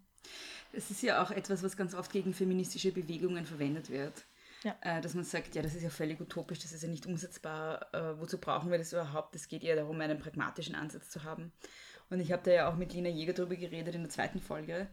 [0.74, 4.26] Es ist ja auch etwas, was ganz oft gegen feministische Bewegungen verwendet wird.
[4.64, 4.76] Ja.
[4.82, 7.86] Äh, dass man sagt, ja, das ist ja völlig utopisch, das ist ja nicht umsetzbar.
[7.94, 9.36] Äh, wozu brauchen wir das überhaupt?
[9.36, 11.52] Es geht eher darum, einen pragmatischen Ansatz zu haben.
[12.14, 14.88] Und ich habe da ja auch mit Lina Jäger darüber geredet in der zweiten Folge.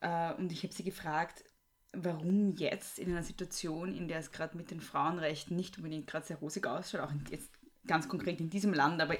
[0.00, 1.44] Äh, und ich habe sie gefragt,
[1.92, 6.24] warum jetzt in einer Situation, in der es gerade mit den Frauenrechten nicht unbedingt gerade
[6.24, 7.50] sehr rosig ausschaut, auch jetzt
[7.86, 9.16] ganz konkret in diesem Land, aber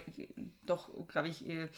[0.62, 1.68] doch, glaube ich, äh,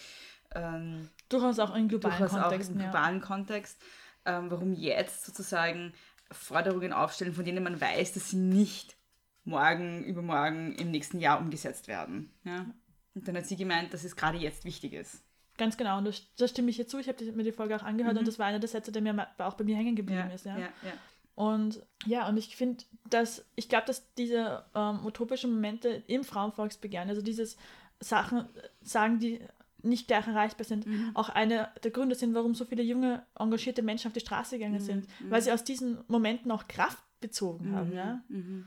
[0.55, 2.77] ähm, Durchaus auch in globalen durchaus auch Kontexten.
[2.77, 2.91] im ja.
[2.91, 3.81] globalen Kontext,
[4.27, 5.95] ähm, warum jetzt sozusagen
[6.31, 8.97] Forderungen aufstellen, von denen man weiß, dass sie nicht
[9.45, 12.31] morgen, übermorgen, im nächsten Jahr umgesetzt werden.
[12.45, 12.67] Ja?
[13.15, 15.24] Und dann hat sie gemeint, dass es gerade jetzt wichtig ist.
[15.57, 16.99] Ganz genau, und das, das stimme ich hier zu.
[16.99, 19.29] Ich habe mir die Folge auch angehört und das war einer der Sätze, der mir
[19.39, 20.47] auch bei mir hängen geblieben ist.
[20.47, 20.55] Ja.
[20.55, 20.61] Mhm.
[20.61, 20.93] ja, ja.
[21.37, 27.09] Und ja, und ich finde, dass ich glaube, dass diese ähm, utopischen Momente im Frauenvolksbegehren,
[27.09, 27.57] also dieses
[28.01, 29.41] Sachen äh, sagen, die
[29.83, 31.11] nicht gleich erreichbar sind, Mhm.
[31.15, 34.77] auch eine der Gründe sind, warum so viele junge, engagierte Menschen auf die Straße gegangen
[34.81, 34.81] Mhm.
[34.81, 38.23] sind, weil sie aus diesen Momenten auch Kraft bezogen haben, ja.
[38.29, 38.67] Mhm.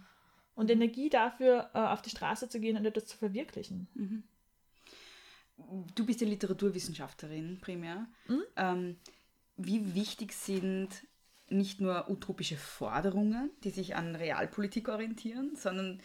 [0.55, 3.87] Und Energie dafür, äh, auf die Straße zu gehen und etwas zu verwirklichen.
[5.95, 8.07] Du bist ja Literaturwissenschaftlerin primär.
[8.55, 8.97] Ähm,
[9.57, 10.89] wie wichtig sind
[11.49, 16.01] nicht nur utopische Forderungen, die sich an Realpolitik orientieren, sondern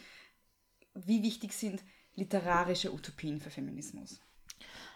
[0.95, 1.83] wie wichtig sind
[2.15, 4.21] literarische Utopien für Feminismus?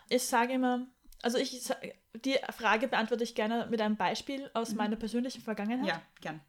[0.10, 0.88] Ich sage immer,
[1.22, 1.70] also ich
[2.16, 5.88] die Frage beantworte ich gerne mit einem Beispiel aus meiner persönlichen Vergangenheit.
[5.88, 6.42] Ja, gern.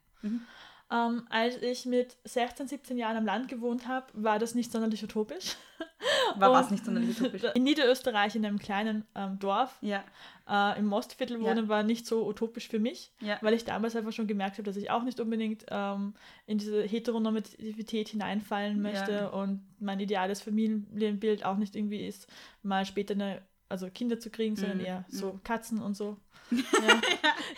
[0.91, 5.03] Ähm, als ich mit 16, 17 Jahren am Land gewohnt habe, war das nicht sonderlich
[5.03, 5.55] utopisch.
[6.37, 7.43] War was nicht sonderlich utopisch?
[7.55, 10.03] In Niederösterreich, in einem kleinen ähm, Dorf, Ja,
[10.47, 11.67] äh, im Mostviertel wohnen, Ja.
[11.67, 13.37] war nicht so utopisch für mich, Ja.
[13.41, 16.13] weil ich damals einfach schon gemerkt habe, dass ich auch nicht unbedingt ähm,
[16.45, 22.27] in diese Heteronormativität hineinfallen möchte und mein ideales Familienbild auch nicht irgendwie ist,
[22.63, 24.85] mal später eine, also Kinder zu kriegen, sondern Mhm.
[24.85, 26.17] eher so Katzen und so.
[26.51, 26.61] Ja.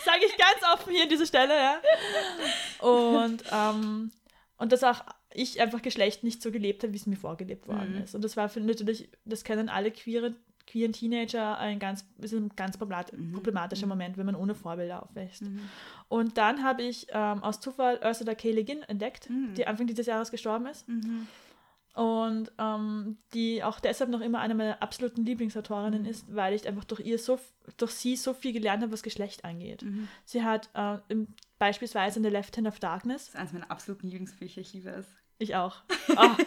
[0.03, 1.81] Sage ich ganz offen hier an dieser Stelle, ja.
[2.79, 4.11] Und, ähm,
[4.57, 7.95] und dass auch ich einfach Geschlecht nicht so gelebt habe, wie es mir vorgelebt worden
[7.95, 8.03] Mhm.
[8.03, 8.15] ist.
[8.15, 10.35] Und das war für natürlich, das kennen alle queere,
[10.67, 13.31] queeren Teenager ein ganz, ist ein ganz Mhm.
[13.33, 15.43] problematischer Moment, wenn man ohne Vorbilder aufwächst.
[16.09, 18.51] Und dann habe ich ähm, aus Zufall Ursula K.
[18.51, 19.53] Le Guin entdeckt, Mhm.
[19.55, 20.85] die Anfang dieses Jahres gestorben ist.
[21.93, 26.85] Und ähm, die auch deshalb noch immer eine meiner absoluten Lieblingsautorinnen ist, weil ich einfach
[26.85, 27.37] durch ihr so
[27.77, 29.83] durch sie so viel gelernt habe, was Geschlecht angeht.
[30.23, 31.27] Sie hat äh, im,
[31.59, 34.89] beispielsweise in The Left Hand of Darkness, das ist eines meiner absoluten Lieblingsbücher, ich liebe
[34.89, 35.05] es.
[35.37, 35.77] ich auch,
[36.15, 36.37] Ah.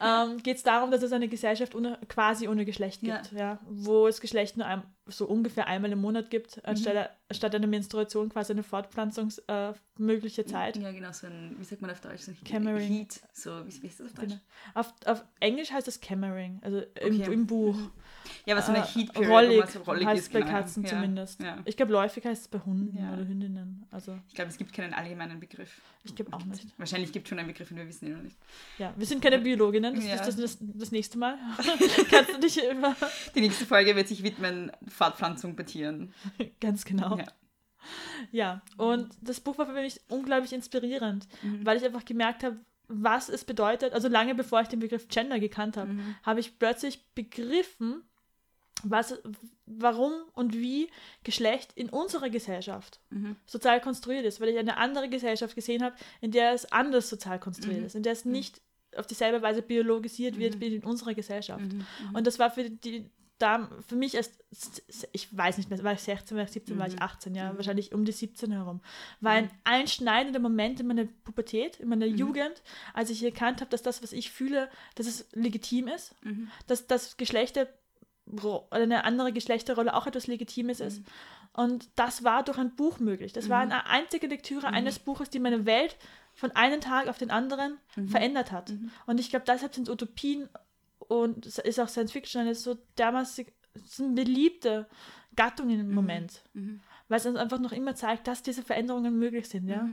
[0.00, 3.18] ähm, geht es darum, dass es eine Gesellschaft ohne, quasi ohne Geschlecht Ja.
[3.18, 3.58] gibt, ja.
[3.68, 6.62] wo es Geschlecht nur ein, so ungefähr einmal im Monat gibt, Mhm.
[6.64, 10.76] anstelle, anstatt einer Menstruation quasi eine fortpflanzungsmögliche äh, Zeit.
[10.76, 12.22] Ja, genau, so ein, wie sagt man auf Deutsch?
[12.22, 12.88] So ein Cammering.
[12.88, 14.28] Heat, so, wie, wie ist das auf Deutsch?
[14.28, 14.40] Genau.
[14.74, 17.32] Auf, auf Englisch heißt es Cammering, also im, Okay.
[17.32, 17.76] im Buch.
[18.46, 20.32] Ja, aber so eine Äh, Heat Period, rollig, so rollig heißt ist.
[20.32, 20.52] bei genau.
[20.52, 20.88] Katzen ja.
[20.90, 21.42] zumindest.
[21.42, 21.58] Ja.
[21.64, 23.12] Ich glaube, läufig heißt es bei Hunden Ja.
[23.12, 23.86] oder Hündinnen.
[23.90, 25.80] Also Ich glaube, es gibt keinen allgemeinen Begriff.
[26.04, 26.66] ich glaube auch nicht.
[26.78, 28.36] Wahrscheinlich gibt es schon einen Begriff und wir wissen ihn noch nicht.
[28.78, 31.36] Ja, wir sind keine Biologinnen, das ist das, das, das nächste Mal.
[32.10, 32.94] Kannst du dich immer.
[33.34, 36.12] Die nächste Folge wird sich widmen Fortpflanzung bei Tieren.
[36.60, 37.16] Ganz genau.
[37.18, 37.24] Ja.
[38.30, 41.66] Ja, und das Buch war für mich unglaublich inspirierend, Mhm.
[41.66, 43.92] weil ich einfach gemerkt habe, was es bedeutet.
[43.92, 46.14] Also lange bevor ich den Begriff Gender gekannt habe, Mhm.
[46.22, 48.02] habe ich plötzlich begriffen,
[48.84, 49.18] was,
[49.66, 50.90] warum und wie
[51.24, 53.34] Geschlecht in unserer Gesellschaft Mhm.
[53.46, 57.40] sozial konstruiert ist, weil ich eine andere Gesellschaft gesehen habe, in der es anders sozial
[57.40, 57.86] konstruiert Mhm.
[57.86, 58.60] ist, in der es nicht
[58.96, 61.64] auf dieselbe Weise biologisiert wird wie in unserer Gesellschaft.
[62.12, 63.08] Und das war für die
[63.42, 64.32] da für mich erst,
[65.12, 67.92] ich weiß nicht mehr, war ich 16, war ich 17, war ich 18, ja, wahrscheinlich
[67.92, 68.80] um die 17 herum,
[69.20, 72.62] war ein einschneidender Moment in meiner Pubertät, in meiner Jugend,
[72.94, 76.14] als ich erkannt habe, dass das, was ich fühle, dass es legitim ist,
[76.66, 77.66] dass das Geschlechter
[78.30, 81.02] oder eine andere Geschlechterrolle auch etwas Legitimes ist.
[81.54, 83.32] Und das war durch ein Buch möglich.
[83.32, 85.96] Das war eine einzige Lektüre eines Buches, die meine Welt
[86.34, 88.72] von einem Tag auf den anderen verändert hat.
[89.06, 90.48] Und ich glaube, deshalb sind Utopien
[91.08, 93.46] und es ist auch Science Fiction eine so dermaßen
[93.84, 94.88] sind beliebte
[95.36, 96.44] Gattungen im Moment.
[97.08, 99.88] Weil es uns einfach noch immer zeigt, dass diese Veränderungen möglich sind, ja.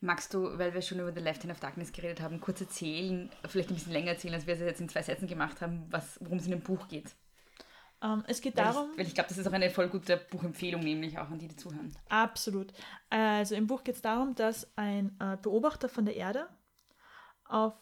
[0.00, 3.30] Magst du, weil wir schon über The Left Hand of Darkness geredet haben, kurz erzählen,
[3.48, 6.18] vielleicht ein bisschen länger erzählen, als wir es jetzt in zwei Sätzen gemacht haben, was,
[6.20, 7.16] worum es in dem Buch geht?
[8.00, 8.90] Ähm, es geht Weil darum.
[8.92, 11.48] ich, weil ich glaube, das ist auch eine voll gute Buchempfehlung, nämlich auch an die,
[11.48, 11.92] die zuhören.
[12.08, 12.72] Absolut.
[13.10, 16.48] Also im Buch geht es darum, dass ein äh, Beobachter von der Erde
[17.44, 17.74] auf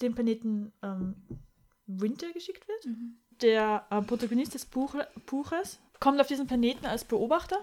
[0.00, 1.16] den Planeten ähm,
[1.86, 2.96] Winter geschickt wird.
[3.42, 4.94] Der äh, Protagonist des Buch
[5.26, 7.58] Buches kommt auf diesen Planeten als Beobachter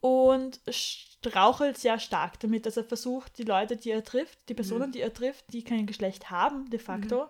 [0.00, 4.92] und strauchelt sehr stark damit, dass er versucht, die Leute, die er trifft, die Personen,
[4.92, 7.28] die er trifft, die kein Geschlecht haben, de facto,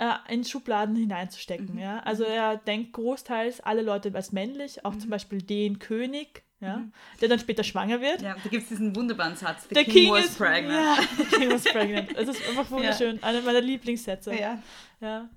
[0.00, 1.78] äh, in Schubladen hineinzustecken.
[1.78, 2.00] Ja?
[2.00, 6.82] Also er denkt großteils alle Leute als männlich, auch zum Beispiel den König, ja?
[7.20, 8.22] der dann später schwanger wird.
[8.22, 10.72] Ja, da gibt es diesen wunderbaren Satz, The Der King, King was ist pregnant.
[10.72, 12.16] Ja, the King was pregnant.
[12.16, 13.22] Es ist einfach wunderschön.
[13.22, 14.34] Einer meiner Lieblingssätze.
[14.34, 14.58] Ja.
[15.00, 15.28] Ja.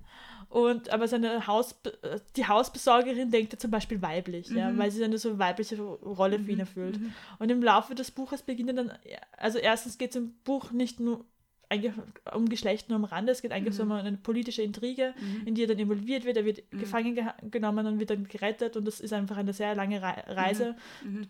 [0.48, 1.74] Und aber seine Haus,
[2.36, 4.78] die Hausbesorgerin denkt er zum Beispiel weiblich, ja, Mhm.
[4.78, 7.00] weil sie eine so weibliche Rolle für ihn erfüllt.
[7.40, 8.92] Und im Laufe des Buches beginnt dann,
[9.36, 11.24] also erstens geht es im Buch nicht nur
[11.74, 11.94] eigentlich
[12.34, 15.14] um Geschlecht nur am Rande, es geht eigentlich so um eine politische Intrige,
[15.46, 18.76] in die er dann involviert wird, er wird gefangen geha- genommen und wird dann gerettet.
[18.76, 20.76] Und das ist einfach eine sehr lange Rei Reise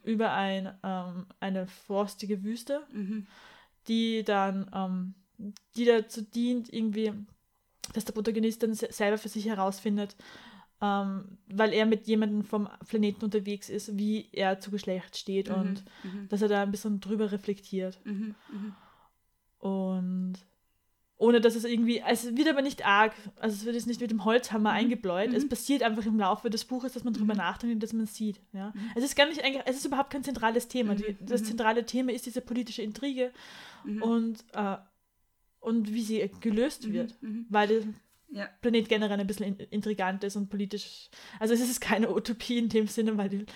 [0.05, 2.83] über ein, ähm, eine forstige Wüste,
[3.89, 5.15] die dann, ähm,
[5.77, 7.13] die dazu dient, irgendwie,
[7.93, 10.17] dass der Protagonist dann se- selber für sich herausfindet,
[10.81, 15.85] ähm, weil er mit jemandem vom Planeten unterwegs ist, wie er zu Geschlecht steht und
[16.29, 17.99] dass er da ein bisschen drüber reflektiert.
[19.65, 20.35] Und
[21.17, 24.11] ohne dass es irgendwie, es wird aber nicht arg, also es wird jetzt nicht mit
[24.11, 27.83] dem Holzhammer eingebläut, es passiert einfach im Laufe des Buches, dass man drüber nachdenkt und
[27.83, 28.41] dass man sieht.
[28.53, 28.75] Ja?
[28.95, 30.95] Es ist gar nicht, es ist überhaupt kein zentrales Thema.
[30.97, 33.33] Die, das zentrale Thema ist diese politische Intrige
[34.03, 34.77] und, äh,
[35.61, 37.17] und wie sie gelöst wird,
[37.49, 37.81] weil der
[38.31, 38.49] Ja.
[38.61, 42.69] Planet generell ein bisschen in, intrigant ist und politisch, also es ist keine Utopie in
[42.69, 43.47] dem Sinne, weil, die,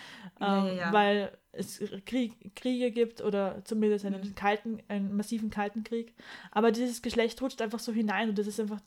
[0.41, 0.93] ähm, ja.
[0.93, 6.15] weil es Krieg, Kriege gibt oder zumindest einen kalten, einen massiven kalten Krieg.
[6.51, 8.81] Aber dieses Geschlecht rutscht einfach so hinein und das ist einfach.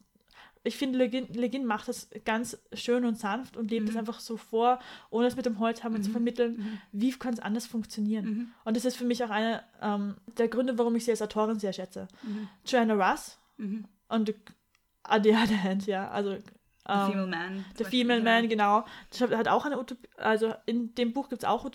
[0.64, 3.96] Ich finde, Le Guin, Le Guin macht das ganz schön und sanft und lebt es
[3.96, 4.78] einfach so vor,
[5.10, 6.80] ohne es mit dem Holzhammer zu vermitteln.
[6.92, 8.54] Wie kann es anders funktionieren?
[8.64, 11.58] Und das ist für mich auch einer ähm, der Gründe, warum ich sie als Autorin
[11.58, 12.08] sehr schätze.
[12.64, 13.40] Joanna Russ
[14.08, 14.34] und
[15.10, 16.38] on the other hand, ja, also
[16.86, 17.66] The ähm, Female Man.
[17.78, 18.86] The Female Man, genau.
[19.10, 21.70] Das hat hat auch eine Utopie, also in dem Buch gibt es auch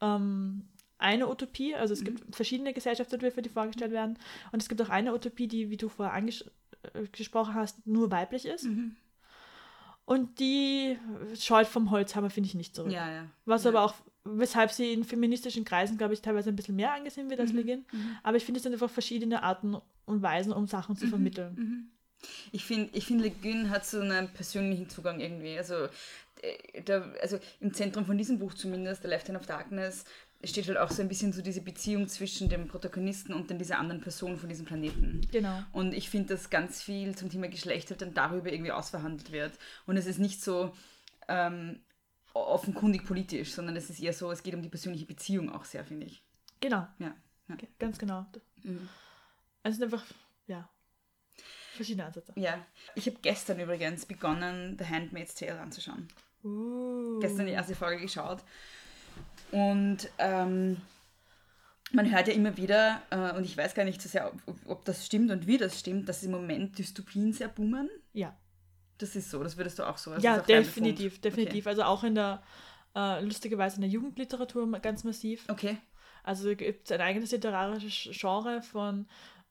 [0.00, 0.64] ähm,
[0.98, 4.18] eine Utopie, also es gibt verschiedene Gesellschaftsentwürfe, die vorgestellt werden.
[4.52, 8.66] Und es gibt auch eine Utopie, die, wie du vorher angesprochen hast, nur weiblich ist.
[10.04, 10.98] Und die
[11.38, 12.92] scheut vom Holzhammer, finde ich, nicht zurück.
[12.92, 13.26] Ja, ja.
[13.44, 13.70] Was ja.
[13.70, 17.38] aber auch, weshalb sie in feministischen Kreisen, glaube ich, teilweise ein bisschen mehr angesehen wird
[17.38, 17.44] Mhm.
[17.46, 17.84] als Legin.
[18.22, 20.98] Aber ich finde, es sind einfach verschiedene Arten und Weisen, um Sachen Mhm.
[20.98, 21.90] zu vermitteln.
[22.52, 25.56] Ich finde, ich find, Le Guin hat so einen persönlichen Zugang irgendwie.
[25.56, 25.88] Also,
[26.42, 30.04] äh, der, also im Zentrum von diesem Buch zumindest, The Left Hand of Darkness,
[30.44, 33.78] steht halt auch so ein bisschen so diese Beziehung zwischen dem Protagonisten und dann dieser
[33.78, 35.20] anderen Person von diesem Planeten.
[35.30, 35.62] Genau.
[35.72, 39.52] Und ich finde, dass ganz viel zum Thema Geschlecht halt dann darüber irgendwie ausverhandelt wird.
[39.86, 40.74] Und es ist nicht so
[41.28, 41.80] ähm,
[42.32, 45.84] offenkundig politisch, sondern es ist eher so, es geht um die persönliche Beziehung auch sehr,
[45.84, 46.22] finde ich.
[46.60, 46.86] Genau.
[46.98, 47.14] Ja.
[47.48, 47.56] ja.
[47.78, 48.26] Ganz genau.
[48.62, 48.88] Mhm.
[49.62, 50.04] Es sind einfach,
[50.46, 50.68] ja,
[51.80, 52.32] verschiedene Ansätze.
[52.36, 52.64] Ja.
[52.94, 56.08] Ich habe gestern übrigens begonnen, The Handmaid's Tale anzuschauen.
[56.42, 57.18] Uh.
[57.20, 58.38] gestern die erste Folge geschaut.
[59.50, 60.78] Und ähm,
[61.92, 64.84] man hört ja immer wieder, äh, und ich weiß gar nicht so sehr, ob, ob
[64.84, 67.90] das stimmt und wie das stimmt, dass im Moment Dystopien sehr boomen.
[68.12, 68.36] Ja,
[68.98, 70.14] Das ist so, das würdest du auch so.
[70.14, 71.66] das ja definitiv, definitiv.
[71.66, 72.42] Also auch in der,
[72.94, 75.44] äh, lustigerweise in der Jugendliteratur ganz massiv.
[75.48, 75.70] Okay.
[75.70, 75.78] okay.
[76.22, 79.06] Also gibt es ein eigenes literarisches Genre von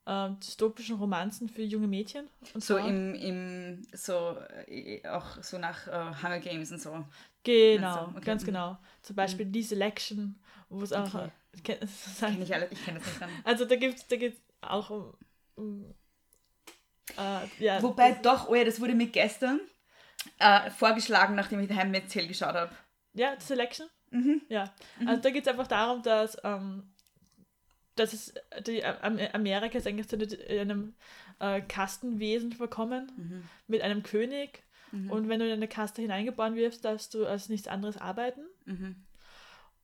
[0.09, 2.27] äh, dystopischen Romanzen für junge Mädchen.
[2.53, 5.91] Und So im, im so äh, auch so nach äh,
[6.23, 7.05] Hunger Games und so.
[7.43, 8.45] Genau, Ach so, okay, ganz mhm.
[8.47, 8.77] genau.
[9.01, 11.13] Zum Beispiel die Selection, wo es auch.
[11.13, 11.29] Okay.
[11.63, 11.87] Kenn-
[12.19, 13.29] Kenn ich alle, ich kenne das nicht dann.
[13.43, 15.13] Also da gibt es da gibt's auch um.
[15.55, 15.95] um
[17.17, 19.59] äh, ja, Wobei doch, oh ja, das wurde mir gestern
[20.37, 22.71] äh, vorgeschlagen, nachdem ich The Handmaid's Tale geschaut habe.
[23.13, 23.87] Ja, die Selection?
[24.11, 24.41] Mhm.
[24.49, 24.73] Ja.
[25.05, 26.91] Also da geht es einfach darum, dass, ähm,
[27.99, 28.33] dass es
[28.65, 30.17] die Am Amerika ist eigentlich zu
[30.49, 30.93] einem
[31.39, 33.43] äh, Kastenwesen verkommen Mhm.
[33.67, 34.63] mit einem König.
[34.91, 38.41] Und wenn du in eine Kaste hineingeboren wirst, darfst du als nichts anderes arbeiten.
[38.65, 38.95] Mhm.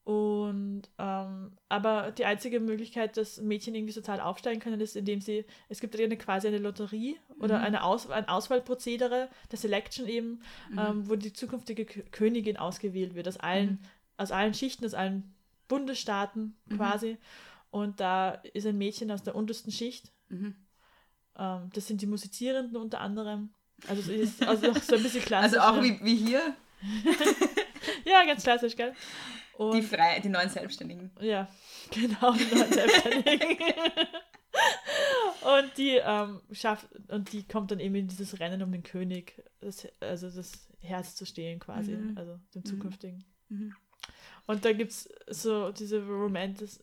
[0.04, 5.46] Und ähm, aber die einzige Möglichkeit, dass Mädchen irgendwie sozial aufsteigen können, ist, indem sie,
[5.68, 10.42] es gibt eine quasi eine Lotterie oder eine Aus, ein Auswahlprozedere, der Selection eben,
[10.78, 13.80] ähm, wo die zukünftige Königin ausgewählt wird, aus allen,
[14.18, 15.36] aus allen Schichten, aus allen
[15.68, 17.18] Bundesstaaten quasi.
[17.76, 20.14] Und da ist ein Mädchen aus der untersten Schicht.
[20.30, 20.56] Mhm.
[21.38, 23.54] Ähm, das sind die Musizierenden unter anderem.
[23.90, 25.60] Also es ist also auch so ein bisschen klassisch.
[25.60, 26.56] Also auch wie, wie hier,
[28.06, 28.94] Ja, ganz klassisch, gell?
[29.58, 31.12] Und die, frei, die neuen Selbstständigen.
[31.20, 31.50] Ja,
[31.92, 33.50] genau, die neuen Selbstständigen.
[35.42, 39.44] und die ähm, schafft, und die kommt dann eben in dieses Rennen um den König,
[39.60, 42.18] das, also das Herz zu stehlen quasi, Mhm.
[42.18, 43.26] also den zukünftigen.
[43.50, 43.76] Mhm.
[44.48, 46.82] Und da gibt es so diese Romantis,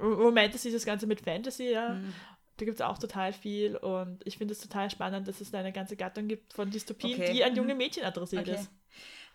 [0.00, 1.90] Romantis das Ganze mit Fantasy, ja.
[1.90, 2.12] Mhm.
[2.56, 5.58] Da gibt es auch total viel und ich finde es total spannend, dass es da
[5.60, 7.32] eine ganze Gattung gibt von Dystopien, Okay.
[7.32, 7.56] die an Mhm.
[7.56, 8.56] junge Mädchen adressiert Okay.
[8.60, 8.70] ist.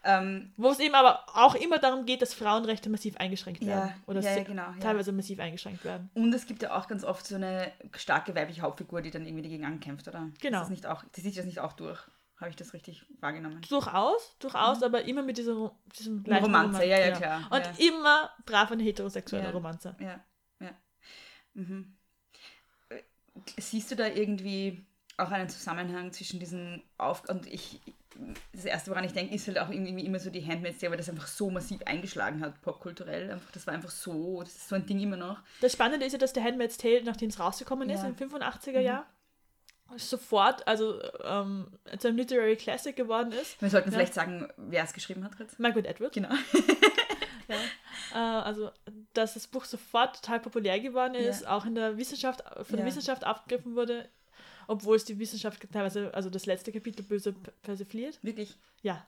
[0.08, 3.94] Ähm, Wo es eben aber auch immer darum geht, dass Frauenrechte massiv eingeschränkt Ja, werden.
[4.06, 4.76] Oder ja, ja, se- genau, ja.
[4.80, 6.12] teilweise massiv eingeschränkt werden.
[6.14, 9.42] und es gibt ja auch ganz oft so eine starke weibliche Hauptfigur, die dann irgendwie
[9.42, 10.30] dagegen ankämpft, oder?
[10.42, 10.60] Genau.
[10.60, 12.00] Das ist nicht auch, die sieht das nicht auch durch.
[12.40, 13.62] Habe ich das richtig wahrgenommen?
[13.68, 16.56] Durchaus, durchaus, aber immer mit dieser, diesem leichten Mhm.
[16.56, 17.88] Romanze, Roman- ja, ja, klar, Und ja.
[17.90, 19.52] immer brav eine heterosexuelle Ja.
[19.52, 19.96] Romanze.
[20.00, 20.20] Ja, ja.
[21.56, 21.94] Mhm.
[22.90, 23.02] Äh,
[23.58, 24.86] Siehst du da irgendwie
[25.18, 27.28] auch einen Zusammenhang zwischen diesen Auf...
[27.30, 27.80] Und ich,
[28.54, 30.98] das Erste, woran ich denke, ist halt auch irgendwie immer so die Handmaid's Tale, weil
[30.98, 33.32] das einfach so massiv eingeschlagen hat, popkulturell.
[33.32, 35.40] Einfach, das war einfach so, das ist so ein Ding immer noch.
[35.62, 38.08] Das Spannende ist ja, dass der Handmaid's Tale, nachdem es rausgekommen ist, Ja.
[38.10, 39.06] im 85er Jahr,
[39.98, 41.68] sofort, also ähm,
[42.00, 43.62] zu einem Literary Classic geworden ist.
[43.62, 43.98] Wir sollten Ja.
[43.98, 45.58] vielleicht sagen, wer es geschrieben hat, Fritz.
[45.60, 46.12] Margaret Atwood.
[46.14, 46.30] Genau.
[47.48, 47.56] Ja.
[48.14, 48.72] Äh, also,
[49.14, 51.56] dass das Buch sofort total populär geworden ist, Ja.
[51.56, 52.86] auch in der Wissenschaft, von der Ja.
[52.86, 54.08] Wissenschaft aufgegriffen wurde,
[54.68, 58.20] obwohl es die Wissenschaft teilweise, also das letzte Kapitel böse persifliert.
[58.22, 58.56] Wirklich.
[58.82, 59.06] Ja.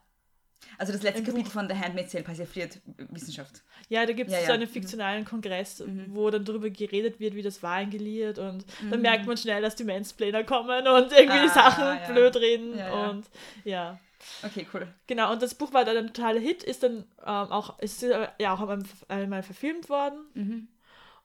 [0.80, 1.52] Also das letzte Ein Kapitel Buch.
[1.52, 2.80] von The Handmaid's Tale persifliert
[3.12, 3.62] Wissenschaft.
[3.89, 4.73] Ja, da gibt es Ja, so einen Mhm.
[4.73, 8.89] fiktionalen Kongress, wo dann darüber geredet wird, wie das war eingeliert und Mhm.
[8.89, 13.26] dann merkt man schnell, dass die Mansplainer kommen und irgendwie Ah, Sachen blöd reden und
[13.65, 14.00] ja.
[14.43, 14.88] Okay, cool.
[15.08, 18.27] Genau, und das Buch war dann ein totaler Hit, ist dann ähm, auch, ist äh,
[18.39, 20.25] ja auch einmal, einmal verfilmt worden.
[20.34, 20.67] Mhm.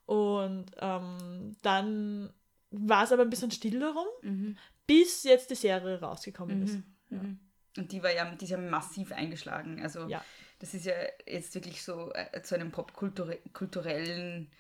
[0.07, 2.33] Und ähm, dann
[2.71, 4.57] war es aber ein bisschen still darum, Mhm.
[4.87, 6.79] bis jetzt die Serie rausgekommen ist.
[7.11, 7.39] Mhm.
[7.79, 9.81] Und die war ja, die ist ja massiv eingeschlagen.
[9.83, 10.23] Also Ja.
[10.59, 10.95] das ist ja
[11.27, 14.51] jetzt wirklich so äh, zu einem popkulturellen,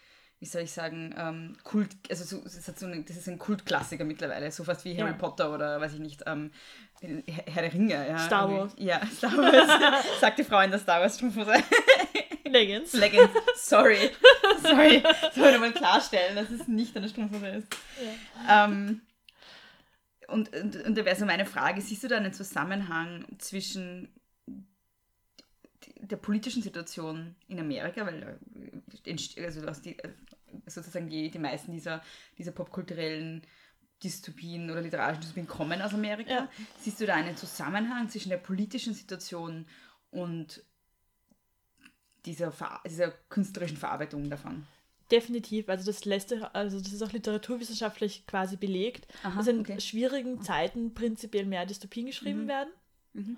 [0.42, 3.38] wie soll ich sagen, ähm, Kult, also so, das, hat so eine, das ist ein
[3.38, 5.16] Kultklassiker mittlerweile, so fast wie Harry Ja.
[5.16, 6.50] Potter oder weiß ich nicht, ähm,
[7.00, 8.08] Herr der Ringe.
[8.08, 8.84] Ja, Star irgendwie.
[8.84, 10.04] Ja, Star Wars.
[10.20, 11.54] Sagt die Frau in der Star Wars Strumpfhose.
[12.44, 12.92] Legends.
[12.94, 13.32] Legends.
[13.54, 14.10] Sorry.
[14.62, 15.00] Sorry.
[15.32, 17.68] Soll ich nochmal klarstellen, dass es nicht eine Strumpfhose ist.
[18.50, 19.00] Ähm,
[20.26, 24.08] und, und, und da wäre so meine Frage, siehst du da einen Zusammenhang zwischen
[26.02, 28.38] der politischen Situation in Amerika, weil
[29.04, 30.10] äh, also aus die, äh,
[30.66, 32.02] sozusagen die, die meisten dieser,
[32.38, 33.42] dieser popkulturellen
[34.02, 36.30] Dystopien oder literarischen Dystopien kommen aus Amerika.
[36.30, 36.48] Ja.
[36.80, 39.66] Siehst du da einen Zusammenhang zwischen der politischen Situation
[40.10, 40.62] und
[42.26, 44.66] dieser, Ver dieser künstlerischen Verarbeitung davon?
[45.10, 45.68] Definitiv.
[45.68, 49.80] Also das letzte, also das ist auch literaturwissenschaftlich quasi belegt, Aha, dass in okay.
[49.80, 52.48] schwierigen Zeiten prinzipiell mehr Dystopien geschrieben Mhm.
[52.48, 52.70] werden
[53.12, 53.36] Mhm.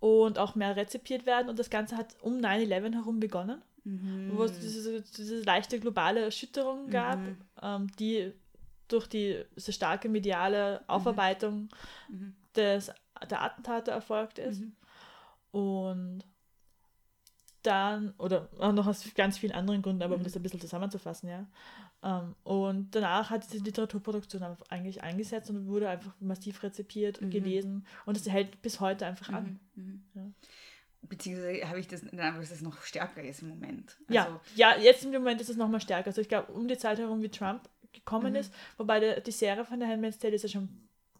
[0.00, 1.48] und auch mehr rezipiert werden.
[1.48, 4.28] Und das Ganze hat um 9-11 herum begonnen, Mhm.
[4.36, 7.36] wo es diese, diese leichte globale Erschütterung gab, Mhm.
[7.60, 8.32] ähm, die
[8.88, 11.68] durch die diese starke mediale Aufarbeitung
[12.08, 12.34] Mhm.
[12.54, 12.92] des,
[13.28, 14.60] der Attentate erfolgt ist.
[14.60, 14.72] Mhm.
[15.50, 16.24] Und
[17.62, 20.24] dann, oder auch noch aus ganz vielen anderen Gründen, aber um Mhm.
[20.24, 21.46] das ein bisschen zusammenzufassen, ja.
[22.02, 27.28] Ähm, und danach hat diese Literaturproduktion einfach eigentlich eingesetzt und wurde einfach massiv rezipiert und
[27.28, 27.30] Mhm.
[27.30, 27.86] gelesen.
[28.04, 29.60] Und es hält bis heute einfach an.
[29.76, 30.02] Mhm.
[30.14, 30.22] Ja.
[31.02, 33.96] Beziehungsweise habe ich das, Eindruck, dass es noch stärker ist im Moment.
[34.08, 36.06] Ja, Also, ja, jetzt im Moment ist es nochmal stärker.
[36.08, 38.36] Also ich glaube, um die Zeit herum, wie Trump gekommen Mhm.
[38.38, 40.68] ist, wobei der, die Serie von der Handmaid's Tale ist ja schon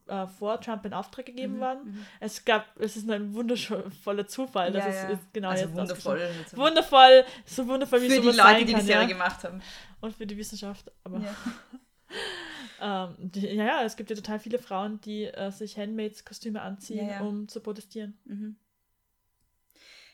[0.09, 1.79] äh, vor Trump in Auftrag gegeben Mhm, worden.
[1.85, 2.07] mhm.
[2.21, 5.09] Es gab, es ist nur ein wundervoller Zufall, dass ja, es ja.
[5.11, 6.21] ist genau also jetzt wundervoll.
[6.21, 9.09] Also Wundervoll, so wundervoll wie Für die sowas Leute, sein die die kann, Serie ja.
[9.09, 9.63] gemacht haben.
[10.01, 10.91] Und für die Wissenschaft.
[11.05, 11.35] Aber Ja.
[13.11, 17.07] ähm, die, ja, ja, es gibt ja total viele Frauen, die äh, sich Handmaids-Kostüme anziehen,
[17.09, 17.21] Ja, ja.
[17.21, 18.19] um zu protestieren.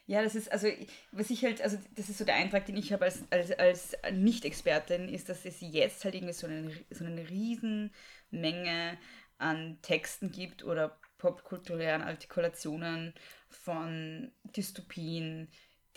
[0.09, 0.69] Ja, das ist, also,
[1.13, 3.95] was ich halt, also, das ist so der Eintrag, den ich habe als, als, als
[4.11, 7.93] Nicht-Expertin, ist, dass es jetzt halt irgendwie so eine, so eine riesen
[8.31, 8.97] Menge
[9.37, 13.13] an Texten gibt oder popkulturellen Artikulationen
[13.51, 15.49] von Dystopien,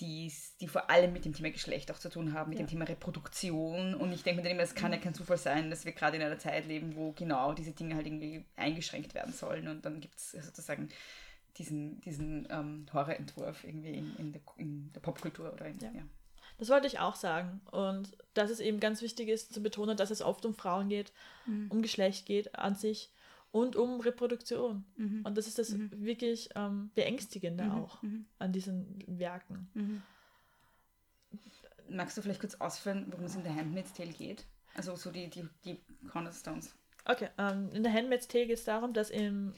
[0.01, 2.65] die's- die vor allem mit dem Thema Geschlecht auch zu tun haben, mit Ja.
[2.65, 3.95] dem Thema Reproduktion.
[3.95, 6.17] Und ich denke mir dann immer, es kann ja kein Zufall sein, dass wir gerade
[6.17, 9.69] in einer Zeit leben, wo genau diese Dinge halt irgendwie eingeschränkt werden sollen.
[9.69, 10.89] Und dann gibt es sozusagen
[11.57, 15.91] diesen, diesen ähm, Horrorentwurf irgendwie in, in, der, in der Popkultur oder in, Ja.
[15.91, 16.03] ja.
[16.57, 17.59] Das wollte ich auch sagen.
[17.71, 21.11] Und dass es eben ganz wichtig ist zu betonen, dass es oft um Frauen geht,
[21.47, 21.71] Mhm.
[21.71, 23.09] um Geschlecht geht an sich
[23.51, 24.85] und um Reproduktion.
[24.95, 25.21] Mhm.
[25.25, 25.89] Und das ist das Mhm.
[26.05, 27.71] wirklich ähm, Beängstigende Mhm.
[27.71, 28.25] auch Mhm.
[28.37, 29.69] an diesen Werken.
[29.73, 30.01] Mhm.
[31.89, 34.45] Magst du vielleicht kurz ausführen, worum es in der Handmaid's Tale geht?
[34.75, 35.77] Also so die, die, die
[36.09, 36.73] Cornerstones.
[37.05, 39.53] Okay, ähm, in der Handmaid's Tale geht es darum, dass im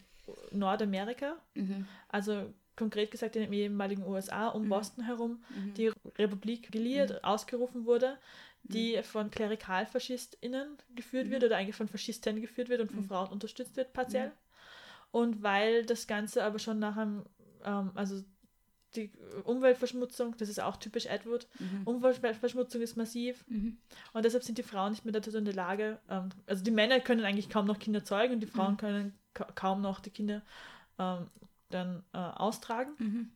[0.51, 1.86] Nordamerika, Mhm.
[2.09, 4.69] also konkret gesagt in den ehemaligen USA, um Mhm.
[4.69, 5.73] Boston herum, Mhm.
[5.75, 8.17] die Republik Gilead ausgerufen wurde,
[8.63, 13.07] die von KlerikalfaschistInnen geführt wird oder eigentlich von Faschisten geführt wird und von Mhm.
[13.07, 14.31] Frauen unterstützt wird, partiell.
[15.12, 17.25] Und weil das Ganze aber schon nach einem,
[17.63, 18.23] ähm, also
[18.95, 19.12] die
[19.43, 21.81] Umweltverschmutzung, das ist auch typisch Edward, Mhm.
[21.86, 23.77] Umweltverschmutzung ist massiv Mhm.
[24.13, 26.99] und deshalb sind die Frauen nicht mehr dazu in der Lage, ähm, also die Männer
[26.99, 28.77] können eigentlich kaum noch Kinder zeugen und die Frauen Mhm.
[28.77, 30.41] können ka kaum noch die Kinder
[30.99, 31.27] ähm,
[31.69, 32.91] dann äh, austragen.
[32.99, 33.31] Mhm.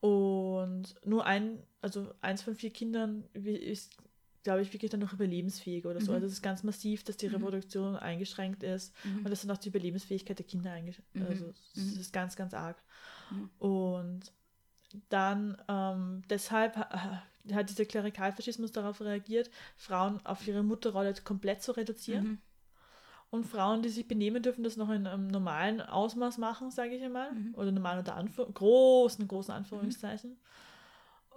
[0.00, 3.96] Und nur ein, also eins von vier Kindern ist,
[4.42, 6.12] glaube ich, wirklich dann noch überlebensfähig oder so.
[6.12, 6.16] Mhm.
[6.16, 7.34] Also es ist ganz massiv, dass die Mhm.
[7.36, 9.18] Reproduktion eingeschränkt ist Mhm.
[9.24, 11.26] und dass dann auch die Überlebensfähigkeit der Kinder eingeschränkt Mhm.
[11.26, 12.00] Also es Mhm.
[12.00, 12.76] ist ganz, ganz arg.
[13.30, 13.50] Mhm.
[13.58, 14.32] Und
[15.08, 21.72] dann ähm, deshalb ha- hat dieser Klerikalfaschismus darauf reagiert, Frauen auf ihre Mutterrolle komplett zu
[21.72, 22.40] reduzieren.
[23.30, 23.38] Mhm.
[23.38, 27.02] Und Frauen, die sich benehmen dürfen, das noch in einem normalen Ausmaß machen, sage ich
[27.02, 27.30] einmal.
[27.54, 30.38] Oder normal unter Anführ großen, großen Anführungszeichen.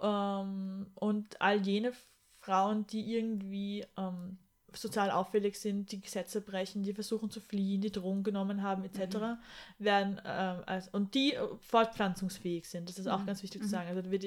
[0.00, 1.92] Ähm, und all jene
[2.40, 4.38] Frauen, die irgendwie ähm,
[4.72, 9.40] sozial auffällig sind, die Gesetze brechen, die versuchen zu fliehen, die Drogen genommen haben, etc.,
[9.78, 12.88] werden ähm, als, und die äh, fortpflanzungsfähig sind.
[12.88, 13.88] Das ist auch ganz wichtig zu sagen.
[13.88, 14.24] Also wird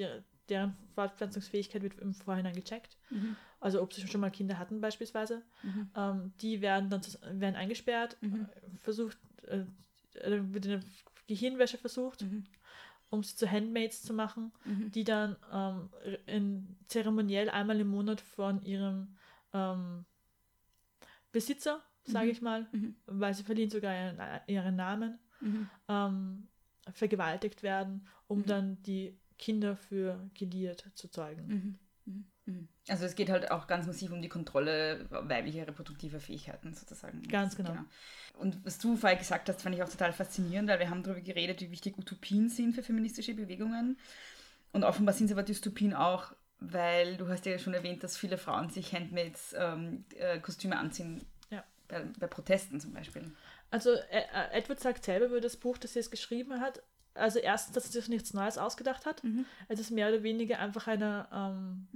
[0.50, 2.98] deren Fortpflanzungsfähigkeit wird im Vorhinein gecheckt.
[3.60, 5.42] Also ob sie schon mal Kinder hatten beispielsweise.
[5.96, 7.02] Ähm, die werden dann
[7.40, 9.18] werden eingesperrt, äh, versucht,
[9.48, 9.64] äh,
[10.20, 10.80] äh, wird eine
[11.28, 12.26] Gehirnwäsche versucht,
[13.10, 14.52] um sie zu Handmaids zu machen,
[14.90, 15.90] die dann ähm,
[16.26, 19.16] in, zeremoniell einmal im Monat von ihrem
[19.54, 20.04] ähm,
[21.32, 22.68] Besitzer, sage ich mal,
[23.06, 25.20] weil sie verlieren sogar ihren, ihren Namen,
[25.88, 26.48] ähm,
[26.92, 31.78] vergewaltigt werden, um dann die Kinder für Geliert zu zeugen.
[32.88, 37.22] Also es geht halt auch ganz massiv um die Kontrolle weiblicher reproduktiver Fähigkeiten sozusagen.
[37.24, 37.76] Ganz genau.
[38.38, 41.20] Und was du vorher gesagt hast, fand ich auch total faszinierend, weil wir haben darüber
[41.20, 43.98] geredet, wie wichtig Utopien sind für feministische Bewegungen.
[44.72, 48.38] Und offenbar sind es aber Dystopien auch, weil du hast ja schon erwähnt, dass viele
[48.38, 51.22] Frauen sich Handmaids ähm, äh, Kostüme anziehen.
[51.50, 51.66] Ja.
[51.90, 53.30] Bei, bei Protesten zum Beispiel.
[53.72, 56.82] Also äh, äh, Edward sagt selber über das Buch, das sie jetzt geschrieben hat,
[57.16, 59.22] also erstens, dass sie sich nichts Neues ausgedacht hat.
[59.68, 61.88] Es ist mehr oder weniger einfach eine, ähm,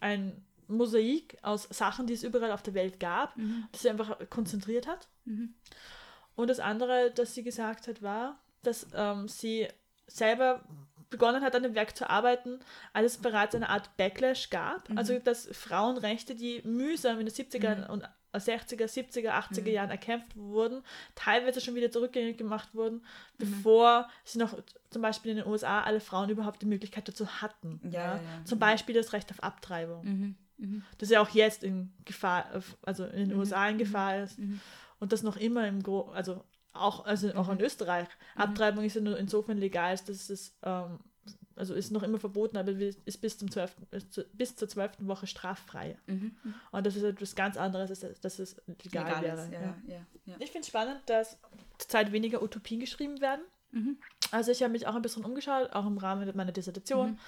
[0.00, 3.34] ein Mosaik aus Sachen, die es überall auf der Welt gab,
[3.72, 5.08] das sie einfach konzentriert hat.
[6.36, 9.68] Und das andere, das sie gesagt hat, war, dass ähm, sie
[10.06, 10.64] selber
[11.10, 12.58] begonnen hat, an dem Werk zu arbeiten,
[12.92, 14.88] als es bereits eine Art Backlash gab.
[14.96, 18.08] Also, dass Frauenrechte, die mühsam in den 70er und
[18.38, 20.82] 60er, 70er, 80er Jahren erkämpft wurden,
[21.14, 23.04] teilweise schon wieder zurückgängig gemacht wurden,
[23.38, 24.56] bevor sie noch
[24.90, 27.80] zum Beispiel in den USA alle Frauen überhaupt die Möglichkeit dazu hatten.
[27.84, 28.44] Ja, ja, ja.
[28.44, 30.36] Zum Beispiel das Recht auf Abtreibung.
[30.98, 34.38] Das ja auch jetzt in Gefahr, also in den USA in Gefahr ist.
[35.00, 38.08] Und das noch immer im Gro also auch, also auch in Österreich.
[38.34, 40.98] Abtreibung ist ja nur insofern legal, dass es ähm,
[41.56, 45.06] also ist noch immer verboten, aber ist bis, zum 12., ist zu- bis zur zwölften
[45.06, 45.96] Woche straffrei.
[46.72, 49.44] Und das ist etwas ganz anderes, als dass es legal, Legal wäre.
[49.44, 50.06] ist, ja, ja.
[50.26, 50.34] ja.
[50.38, 51.38] Ich finde es spannend, dass
[51.78, 53.42] zurzeit weniger Utopien geschrieben werden.
[54.30, 57.18] Also ich habe mich auch ein bisschen umgeschaut, auch im Rahmen meiner Dissertation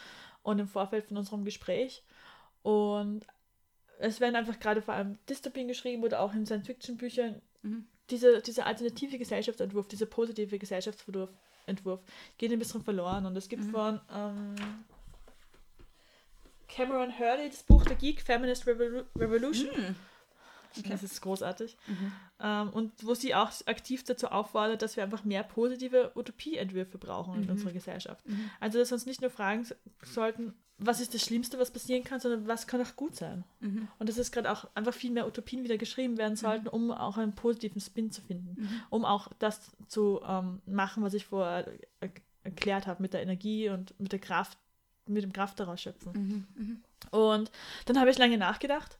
[0.42, 2.02] und im Vorfeld von unserem Gespräch.
[2.62, 3.26] Und
[3.98, 7.40] es werden einfach gerade vor allem Dystopien geschrieben oder auch in Science-Fiction-Büchern.
[8.10, 11.30] Diese, dieser alternative Gesellschaftsentwurf, dieser positive Gesellschaftsentwurf
[11.66, 12.00] Entwurf,
[12.38, 13.26] geht ein bisschen verloren.
[13.26, 14.54] Und es gibt von ähm,
[16.68, 19.96] Cameron Hurley das Buch The Geek Feminist Revolu Revolution.
[20.88, 21.76] Das ist großartig.
[22.40, 27.42] Ähm, und wo sie auch aktiv dazu auffordert, dass wir einfach mehr positive Utopieentwürfe brauchen
[27.42, 28.24] in unserer Gesellschaft.
[28.60, 32.04] Also, dass wir uns nicht nur fragen so- sollten, was ist das Schlimmste, was passieren
[32.04, 33.44] kann, sondern was kann auch gut sein.
[33.98, 37.16] Und dass es gerade auch einfach viel mehr Utopien wieder geschrieben werden sollten, um auch
[37.16, 38.68] einen positiven Spin zu finden.
[38.90, 41.66] Um auch das zu ähm, machen, was ich vorher
[42.00, 42.10] er
[42.42, 44.58] erklärt habe, mit der Energie und mit der Kraft,
[45.08, 46.46] mit dem Kraft daraus schöpfen.
[47.10, 47.50] Und
[47.86, 48.98] dann habe ich lange nachgedacht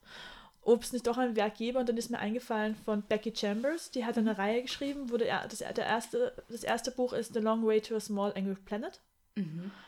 [0.67, 1.79] ob es nicht doch ein Werk gäbe.
[1.79, 5.47] Und dann ist mir eingefallen von Becky Chambers, die hat eine Reihe geschrieben, wo der,
[5.49, 9.01] das, der erste, das erste Buch ist The Long Way to a Small Angry Planet.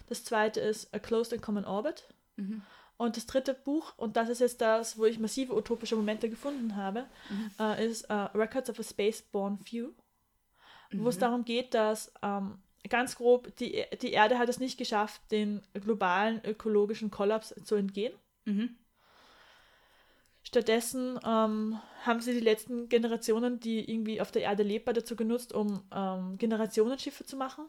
[0.08, 2.06] Das zweite ist A Closed and Common Orbit.
[2.96, 6.74] Und das dritte Buch, und das ist jetzt das, wo ich massive utopische Momente gefunden
[6.76, 7.06] habe,
[7.60, 9.90] äh, ist äh, Records of a Space-Born Few,
[10.92, 12.58] wo es darum geht, dass ähm,
[12.88, 18.12] ganz grob die, die Erde hat es nicht geschafft, den globalen ökologischen Kollaps zu entgehen.
[20.48, 25.52] Stattdessen ähm, haben sie die letzten Generationen, die irgendwie auf der Erde lebbar, dazu genutzt,
[25.52, 27.66] um ähm, Generationenschiffe zu machen,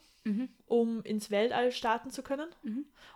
[0.66, 2.48] um ins Weltall starten zu können.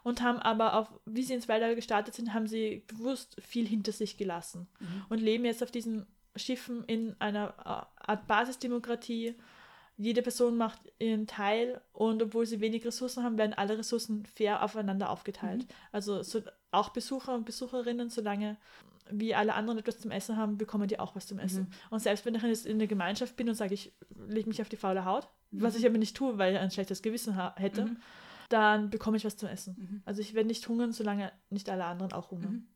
[0.04, 3.94] Und haben aber, auf, wie sie ins Weltall gestartet sind, haben sie bewusst viel hinter
[3.94, 4.68] sich gelassen
[5.08, 9.36] und leben jetzt auf diesen Schiffen in einer äh, Art Basisdemokratie.
[9.98, 14.64] Jede Person macht ihren Teil und obwohl sie wenig Ressourcen haben, werden alle Ressourcen fair
[14.64, 15.68] aufeinander aufgeteilt.
[15.92, 16.42] Also so,
[16.72, 18.58] auch Besucher und Besucherinnen, solange
[19.12, 21.72] wie alle anderen etwas zum Essen haben, bekommen die auch was zum Essen.
[21.90, 23.94] Und selbst wenn ich jetzt in der Gemeinschaft bin und sage, ich
[24.28, 27.02] lege mich auf die faule Haut, was ich aber nicht tue, weil ich ein schlechtes
[27.02, 27.96] Gewissen hätte,
[28.50, 30.02] dann bekomme ich was zum Essen.
[30.06, 32.68] Also ich werde nicht hungern, solange nicht alle anderen auch hungern.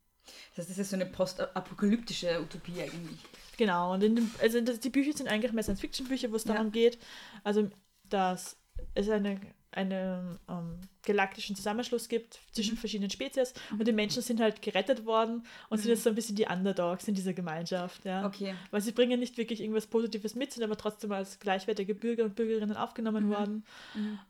[0.50, 3.20] Das heißt, das ist so eine postapokalyptische Utopie eigentlich.
[3.58, 7.00] Genau, und in dem, also die Bücher sind eigentlich mehr Science-Fiction-Bücher, wo es darum geht,
[7.44, 7.70] also
[8.10, 8.56] dass
[8.94, 9.40] es eine,
[9.72, 15.44] einen ähm, galaktischen Zusammenschluss gibt zwischen verschiedenen Spezies und die Menschen sind halt gerettet worden
[15.70, 18.06] und sind jetzt so ein bisschen die Underdogs in dieser Gemeinschaft.
[18.06, 18.26] Ja.
[18.26, 18.56] Okay.
[18.72, 22.36] Weil sie bringen nicht wirklich irgendwas Positives mit, sind aber trotzdem als gleichwertige Bürger und
[22.36, 23.66] Bürgerinnen aufgenommen worden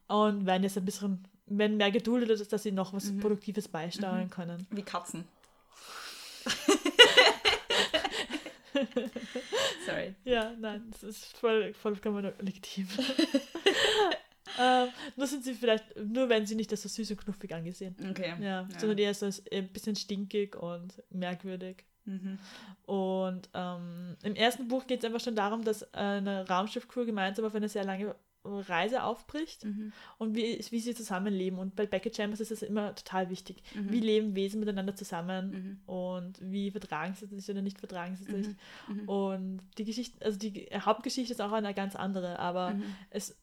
[0.08, 4.68] und werden jetzt ein bisschen werden mehr geduldet, dass sie noch was Produktives beisteuern können.
[4.72, 5.26] Wie Katzen.
[9.86, 10.16] Sorry.
[10.24, 12.88] Ja, nein, das ist voll, vollkommen legitim.
[14.60, 17.96] ähm, nur sind sie vielleicht, nur wenn sie nicht als so süß und knuffig angesehen.
[18.10, 18.34] Okay.
[18.42, 21.86] Ja, sondern eher so als ein bisschen stinkig und merkwürdig.
[22.06, 22.40] Mhm.
[22.86, 27.54] Und ähm, im ersten Buch geht es einfach schon darum, dass eine Raumschiffcrew gemeinsam auf
[27.54, 28.16] eine sehr lange
[28.48, 29.92] Reise aufbricht Mhm.
[30.18, 31.60] und wie, wie sie zusammenleben.
[31.60, 33.62] Und bei Beckett Chambers ist das immer total wichtig.
[33.76, 33.92] Mhm.
[33.92, 38.48] Wie leben Wesen miteinander zusammen und wie vertragen sie sich oder nicht vertragen sie sich.
[38.88, 39.08] Mhm.
[39.10, 42.84] Und die Geschichte, also die Hauptgeschichte ist auch eine ganz andere, aber Mhm.
[43.10, 43.36] es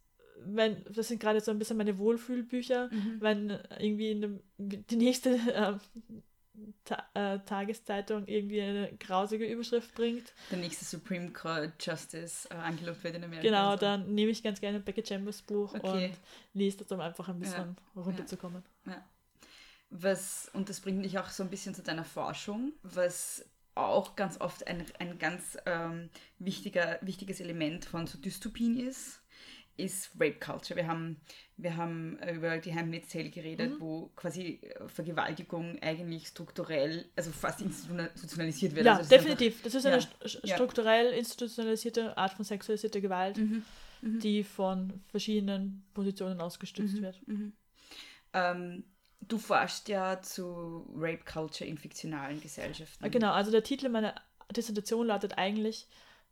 [0.46, 3.16] wenn, das sind gerade so ein bisschen meine Wohlfühlbücher, Mhm.
[3.20, 5.74] wenn irgendwie eine, die nächste äh,
[6.84, 13.02] Ta äh, Tageszeitung irgendwie eine grausige Überschrift bringt, Der nächste Supreme Court Justice äh, angelobt
[13.02, 13.42] wird in Amerika.
[13.48, 16.06] genau, dann nehme ich ganz gerne Beckett Chambers Buch Okay.
[16.10, 16.16] und
[16.52, 18.62] lese das, um einfach ein bisschen runterzukommen.
[18.86, 19.04] Ja.
[19.90, 23.44] Was, und das bringt mich auch so ein bisschen zu deiner Forschung, was
[23.74, 29.20] auch ganz oft ein, ein ganz ähm, wichtiger, wichtiges Element von so Dystopien ist,
[29.76, 30.76] ist Rape Culture.
[30.76, 31.20] Wir haben,
[31.56, 33.80] wir haben über die Handmaid's Tale geredet, Mhm.
[33.80, 38.86] wo quasi äh, Vergewaltigung eigentlich strukturell, also fast institutionalisiert wird.
[38.86, 39.62] Ja, also ist einfach- definitiv.
[39.62, 43.62] Das ist eine ja, st- strukturell institutionalisierte Art von sexualisierter Gewalt, Mhm,
[44.02, 44.20] mhm.
[44.20, 47.28] die von verschiedenen Positionen ausgestützt Mhm, wird.
[47.28, 47.52] mhm.
[48.32, 48.84] Ähm,
[49.20, 53.10] du forschst ja zu Rape Culture in fiktionalen Gesellschaften.
[53.10, 54.14] Genau, also der Titel meiner
[54.54, 55.86] Dissertation lautet eigentlich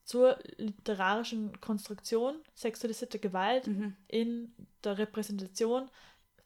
[0.04, 3.96] zur literarischen Konstruktion sexualisierter Gewalt Mhm.
[4.08, 4.52] in
[4.84, 5.88] der Repräsentation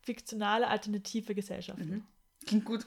[0.03, 1.89] fiktionaler alternative Gesellschaften.
[1.91, 2.05] Mhm.
[2.47, 2.87] Klingt gut.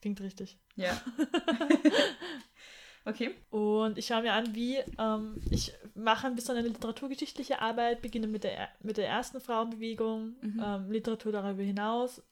[0.00, 0.58] Klingt richtig.
[0.76, 1.00] Ja.
[3.04, 3.34] okay.
[3.50, 8.26] Und ich schaue mir an, wie ähm, ich mache ein bisschen eine literaturgeschichtliche Arbeit, beginne
[8.26, 10.62] mit der, mit der ersten Frauenbewegung, Mhm.
[10.64, 12.22] ähm, Literatur darüber hinaus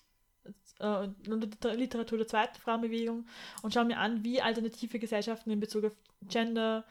[0.80, 3.26] äh, und Liter- Literatur der zweiten Frauenbewegung
[3.62, 5.92] und schaue mir an, wie alternative Gesellschaften in Bezug auf
[6.28, 6.84] Gender,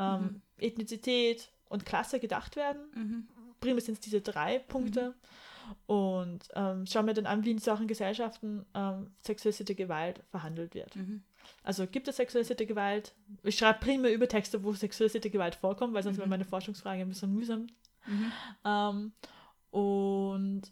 [0.00, 0.42] ähm, Mhm.
[0.58, 2.80] Ethnizität und Klasse gedacht werden.
[2.94, 3.28] Mhm.
[3.60, 5.14] Primär sind es diese drei Punkte.
[5.86, 10.96] Und ähm, schaue mir dann an, wie in solchen Gesellschaften ähm, sexualisierte Gewalt verhandelt wird.
[10.96, 11.22] Mhm.
[11.62, 13.14] Also gibt es sexualisierte Gewalt?
[13.44, 17.08] Ich schreibe primär über Texte, wo sexualisierte Gewalt vorkommt, weil sonst wäre meine Forschungsfrage ein
[17.08, 17.68] bisschen mühsam.
[18.06, 18.32] Mhm.
[18.64, 19.12] Ähm,
[19.70, 20.62] und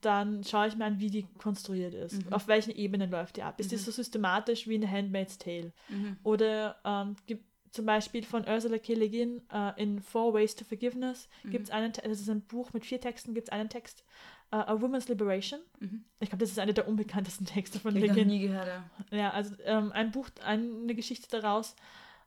[0.00, 2.24] dann schaue ich mir an, wie die konstruiert ist.
[2.24, 2.32] Mhm.
[2.32, 3.58] Auf welchen Ebenen läuft die ab?
[3.58, 5.72] Ist die so systematisch wie in The Handmaid's Tale?
[5.88, 6.16] Mhm.
[6.22, 7.44] Oder ähm, gibt
[7.74, 8.94] zum Beispiel von Ursula K.
[8.94, 12.72] Le Guin äh, in Four Ways to Forgiveness gibt es einen, das ist ein Buch
[12.72, 14.04] mit vier Texten, gibt es einen Text,
[14.52, 15.58] äh, A Woman's Liberation.
[15.80, 16.04] Mhm.
[16.20, 18.28] Ich glaube, das ist einer der unbekanntesten Texte von Le ich noch Guin.
[18.28, 18.68] nie gehört.
[19.10, 19.16] Ja.
[19.18, 21.74] Ja, also ähm, ein Buch, eine Geschichte daraus,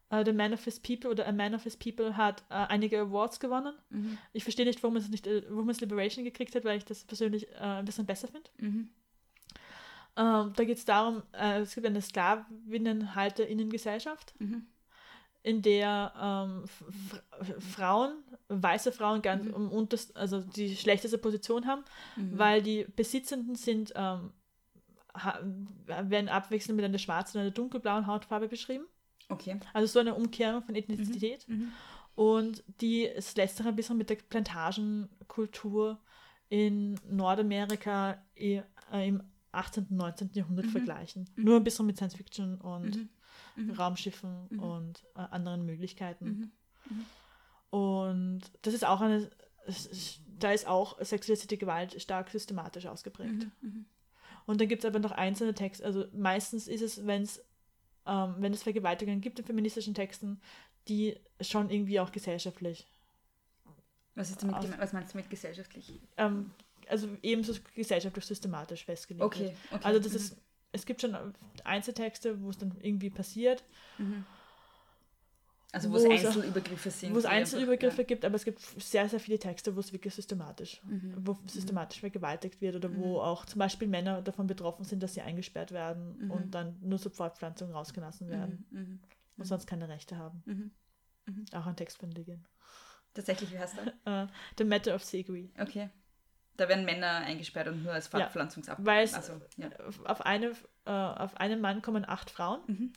[0.10, 3.40] äh, The Man of His People oder A Man of His People hat einige Awards
[3.40, 3.74] gewonnen.
[3.90, 4.18] Mhm.
[4.34, 7.86] Ich verstehe nicht, warum es nicht Women's Liberation gekriegt hat, weil ich das persönlich ein
[7.86, 8.50] bisschen besser finde.
[8.58, 8.90] Mhm.
[10.18, 14.66] Ähm, da geht es darum, es gibt eine Sklavinnenhalterinnengesellschaft, Mhm.
[15.48, 16.64] In der ähm,
[17.62, 19.54] Frauen, weiße Frauen ganz Mhm.
[19.54, 21.84] um unterst, also die schlechteste Position haben,
[22.16, 22.38] Mhm.
[22.38, 24.32] weil die Besitzenden sind, ähm,
[25.88, 28.86] werden abwechselnd mit einer schwarzen und einer dunkelblauen Hautfarbe beschrieben.
[29.30, 29.60] Okay.
[29.74, 31.48] Also so eine Umkehrung von Ethnizität.
[31.48, 31.72] Mhm.
[32.16, 36.00] Und die es lässt sich ein bisschen mit der Plantagenkultur
[36.50, 39.22] in Nordamerika äh, im
[39.52, 39.88] 18.
[39.90, 40.30] und 19.
[40.34, 40.70] Jahrhundert Mhm.
[40.72, 41.30] vergleichen.
[41.36, 43.08] Nur ein bisschen mit Science Fiction und
[43.58, 43.66] Mhm.
[43.66, 43.72] Mhm.
[43.72, 44.60] Raumschiffen Mhm.
[44.60, 46.52] und äh, anderen Möglichkeiten.
[46.90, 47.06] Mhm.
[47.70, 49.30] Und das ist auch eine,
[50.40, 53.48] da ist auch sexualisierte Gewalt stark systematisch ausgeprägt.
[53.62, 53.86] Mhm.
[54.46, 55.84] Und dann gibt es aber noch einzelne Texte.
[55.84, 57.44] Also meistens ist es, wenn es
[58.06, 60.40] ähm, wenn es Vergewaltigungen gibt in feministischen Texten,
[60.88, 62.88] die schon irgendwie auch gesellschaftlich,
[64.16, 64.78] Was, ist damit Aus-?
[64.78, 66.00] Was meinst du mit gesellschaftlich?
[66.16, 66.52] ähm,
[66.88, 69.26] also ebenso gesellschaftlich systematisch festgelegt.
[69.26, 69.54] Okay.
[69.72, 69.84] okay.
[69.84, 70.16] Also das Mhm.
[70.18, 70.38] ist,
[70.72, 71.16] es gibt schon
[71.64, 73.64] Einzeltexte, wo es dann irgendwie passiert,
[73.98, 74.26] Mhm.
[75.74, 77.14] Also wo es Einzelübergriffe sind.
[77.14, 80.14] wo es Einzelübergriffe einfach- gibt, aber es gibt sehr, sehr viele Texte, wo es wirklich
[80.16, 81.14] systematisch, Mhm.
[81.18, 83.20] wo systematisch vergewaltigt wird oder wo Mhm.
[83.20, 86.32] auch zum Beispiel Männer davon betroffen sind, dass sie eingesperrt werden Mhm.
[86.32, 88.38] und dann nur zur Fortpflanzung rausgelassen Ja.
[88.38, 88.80] werden Mhm.
[88.80, 89.00] Mhm.
[89.38, 90.42] und sonst keine Rechte haben.
[90.46, 91.46] Mhm.
[91.52, 92.46] Auch ein Text von Liggin.
[93.14, 93.94] Tatsächlich, wie heißt er?
[94.24, 95.52] Äh, The Matter of Segui.
[95.60, 95.90] Okay.
[96.58, 98.78] Da werden Männer eingesperrt und nur als Ja, Fortpflanzungsab.
[98.82, 99.70] weil es- also, ja.
[100.06, 100.52] Auf, eine,
[100.86, 102.94] äh, auf einen Mann kommen acht Frauen Mhm.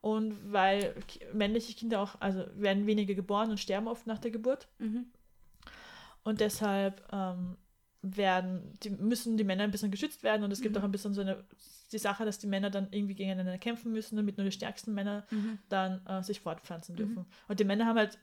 [0.00, 0.94] und weil
[1.32, 5.06] männliche Kinder auch, also werden weniger geboren und sterben oft nach der Geburt Mhm.
[6.24, 7.56] und deshalb ähm,
[8.02, 10.80] werden, die, müssen die Männer ein bisschen geschützt werden und es gibt Mhm.
[10.80, 11.44] auch ein bisschen so eine,
[11.92, 15.26] die Sache, dass die Männer dann irgendwie gegeneinander kämpfen müssen, damit nur die stärksten Männer
[15.30, 15.58] Mhm.
[15.68, 16.98] dann äh, sich fortpflanzen Mhm.
[16.98, 17.26] dürfen.
[17.48, 18.18] Und die Männer haben halt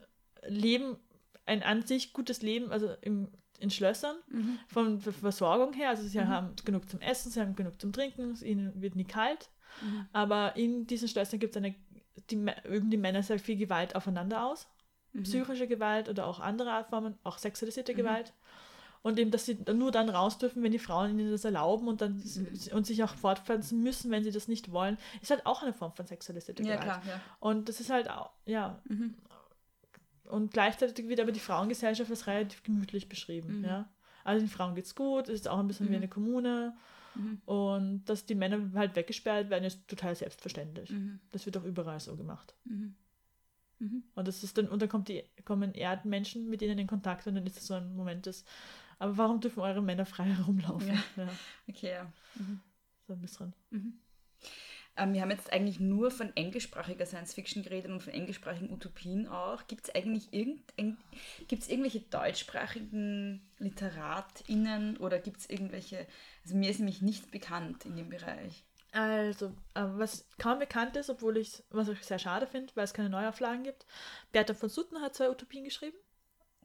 [0.48, 0.98] Leben,
[1.46, 3.30] ein an sich gutes Leben, also im,
[3.60, 4.60] in Schlössern, Mhm.
[4.68, 5.90] von Ver- Versorgung her.
[5.90, 6.28] Also sie Mhm.
[6.28, 9.50] haben genug zum Essen, sie haben genug zum Trinken, es ihnen wird nie kalt.
[9.82, 10.08] Mhm.
[10.14, 11.76] Aber in diesen Schlössern gibt es eine,
[12.30, 12.36] die,
[12.68, 14.68] üben die Männer sehr viel Gewalt aufeinander aus.
[15.24, 18.34] psychische Gewalt oder auch andere Formen, auch sexualisierte Gewalt.
[19.02, 22.02] Und eben, dass sie nur dann raus dürfen, wenn die Frauen ihnen das erlauben und
[22.02, 22.22] dann
[22.74, 25.94] und sich auch fortpflanzen müssen, wenn sie das nicht wollen, ist halt auch eine Form
[25.94, 26.84] von sexualisierter Ja, Gewalt.
[26.84, 27.22] klar, ja.
[27.40, 28.80] Und das ist halt auch, ja.
[30.30, 33.90] Und gleichzeitig wird aber die Frauengesellschaft als relativ gemütlich beschrieben, ja.
[34.24, 36.76] Also den Frauen geht's gut, es ist auch ein bisschen wie eine Kommune.
[37.46, 40.90] Und dass die Männer halt weggesperrt werden, ist total selbstverständlich.
[41.32, 42.56] Das wird auch überall so gemacht.
[44.16, 47.36] Und das ist dann, und dann kommt die, kommen Erdmenschen mit ihnen in Kontakt und
[47.36, 48.44] dann ist es so ein Moment des,
[49.00, 50.90] aber warum dürfen eure Männer frei herumlaufen?
[51.16, 51.30] Ja.
[51.68, 52.12] Okay, ja.
[53.08, 53.54] so ein bisschen.
[54.98, 59.28] Ähm, wir haben jetzt eigentlich nur von englischsprachiger Science Fiction geredet und von englischsprachigen Utopien
[59.28, 59.68] auch.
[59.68, 60.62] Gibt es eigentlich irgend,
[61.48, 66.08] gibt's irgendwelche deutschsprachigen LiteratInnen oder gibt es irgendwelche,
[66.44, 68.64] also mir ist nämlich nicht bekannt in dem Bereich.
[68.92, 72.94] Also, äh, was kaum bekannt ist, obwohl ich was ich sehr schade finde, weil es
[72.94, 73.86] keine Neuauflagen gibt.
[74.32, 75.98] Bertha von Sutten hat zwei Utopien geschrieben.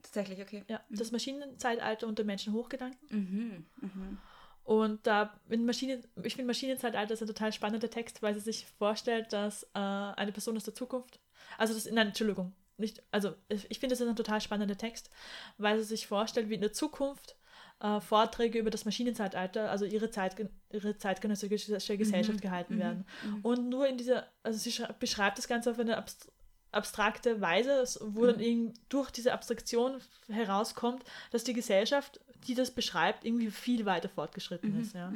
[0.01, 0.63] Tatsächlich, okay.
[0.67, 3.07] Ja, das Maschinenzeitalter und der Menschen Hochgedanken.
[3.09, 3.65] Mhm.
[3.81, 4.17] Mhm.
[4.63, 8.65] Und da in Maschinen, ich finde Maschinenzeitalter ist ein total spannender Text, weil sie sich
[8.65, 11.19] vorstellt, dass äh, eine Person aus der Zukunft,
[11.57, 15.09] also das, nein, Entschuldigung, nicht, also ich, finde es ist ein total spannender Text,
[15.57, 17.35] weil sie sich vorstellt, wie in der Zukunft
[17.81, 23.05] äh, Vorträge über das Maschinenzeitalter, also ihre, Zeitgen ihre zeitgenössische Gesellschaft gehalten werden.
[23.43, 26.31] Und nur in dieser, also sie beschreibt das Ganze auf eine abst
[26.71, 33.25] abstrakte Weise, wo dann eben durch diese Abstraktion herauskommt, dass die Gesellschaft, die das beschreibt,
[33.25, 34.93] irgendwie viel weiter fortgeschritten ist.
[34.93, 35.11] Ja.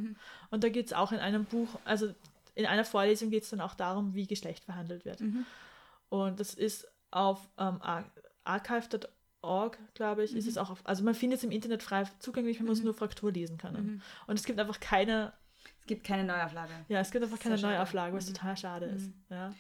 [0.50, 2.14] Und da geht es auch in einem Buch, also
[2.56, 5.22] in einer Vorlesung geht es dann auch darum, wie Geschlecht verhandelt wird.
[6.10, 8.06] Und das ist auf ähm, ar
[8.44, 12.60] archive.org, glaube ich, ist es auch auf, also man findet es im Internet frei zugänglich,
[12.60, 14.02] man muss nur Fraktur lesen können.
[14.26, 15.34] Und es gibt einfach keine,
[15.82, 16.72] Es gibt keine Neuauflage.
[16.88, 17.74] ja, es gibt einfach keine schade.
[17.76, 19.12] Neuauflage, was total schade ist.
[19.30, 19.54] Ja.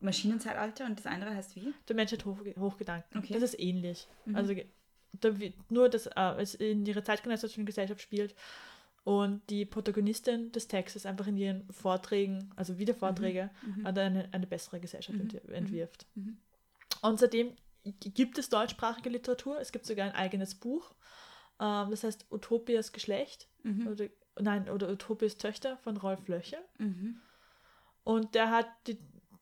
[0.00, 1.72] Maschinenzeitalter und das andere heißt wie?
[1.88, 3.18] Der Mensch hat Hoch Hochgedanken.
[3.18, 3.34] Okay.
[3.34, 4.08] Das ist ähnlich.
[4.32, 4.54] Also
[5.68, 8.34] nur, dass äh, es in ihrer zeitgenössischen Gesellschaft spielt
[9.04, 13.50] und die Protagonistin des Textes einfach in ihren Vorträgen, also wieder Vorträge,
[13.84, 16.06] äh, eine, eine bessere Gesellschaft ent- entwirft.
[17.02, 17.54] Und seitdem
[17.84, 19.60] gibt es deutschsprachige Literatur.
[19.60, 20.94] Es gibt sogar ein eigenes Buch.
[21.60, 23.48] Ähm, das heißt Utopias Geschlecht.
[23.88, 24.06] Oder,
[24.40, 26.62] nein, oder Utopias Töchter von Rolf Löcher.
[28.04, 28.98] Und der hat die,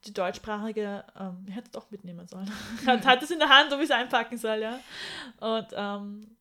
[0.07, 2.51] die deutschsprachige, ähm, ich hätte es doch mitnehmen sollen,
[2.87, 4.81] hat, hat es in der Hand, ob ich es einpacken soll, ja.
[5.41, 6.37] Und ähm,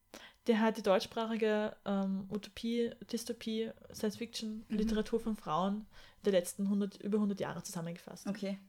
[0.48, 5.86] der hat die deutschsprachige ähm, Utopie, Dystopie, Science-Fiction-Literatur von Frauen
[6.26, 8.28] der letzten 100, über 100 Jahre zusammengefasst.
[8.28, 8.60] Okay.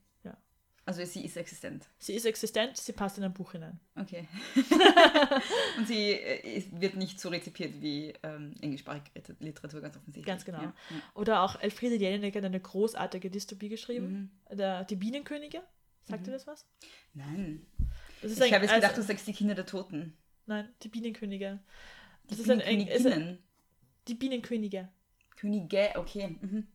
[0.86, 1.86] Also sie ist existent.
[1.98, 3.78] Sie ist existent, sie passt in ein Buch hinein.
[3.94, 4.26] Okay.
[5.78, 10.26] und sie äh, wird nicht so rezipiert wie ähm, englischsprachige Lit- Literatur, ganz offensichtlich.
[10.26, 10.62] Ganz genau.
[10.62, 10.74] Ja.
[11.14, 15.62] Oder auch Elfriede Jelinek hat eine großartige Dystopie geschrieben, der, die Bienenkönige.
[16.08, 16.66] Sagt dir das was?
[17.14, 17.64] Nein.
[18.22, 20.16] Das Ich habe jetzt gedacht, also- du sagst die Kinder der Toten.
[20.46, 21.60] Nein, die Bienenkönige.
[22.26, 23.38] Das Die ist ein ist ein,
[24.08, 24.88] die Bienenkönige.
[25.36, 26.36] Könige, okay.
[26.40, 26.66] Mhm.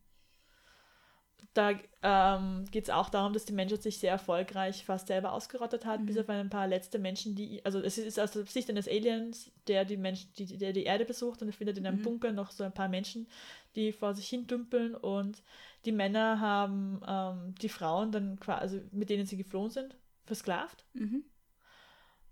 [1.56, 1.72] Da
[2.04, 6.02] ähm, geht es auch darum, dass die Menschheit sich sehr erfolgreich fast selber ausgerottet hat,
[6.02, 6.06] Mhm.
[6.06, 9.52] bis auf ein paar letzte Menschen, die, also es ist aus der Sicht eines Aliens,
[9.68, 11.82] der die Menschen, die, der die Erde besucht und er findet Mhm.
[11.82, 13.28] in einem Bunker noch so ein paar Menschen,
[13.76, 15.42] die vor sich hin dümpeln und
[15.86, 19.96] die Männer haben ähm, die Frauen dann quasi, also mit denen sie geflohen sind,
[20.26, 20.84] versklavt.
[20.94, 21.24] Mhm.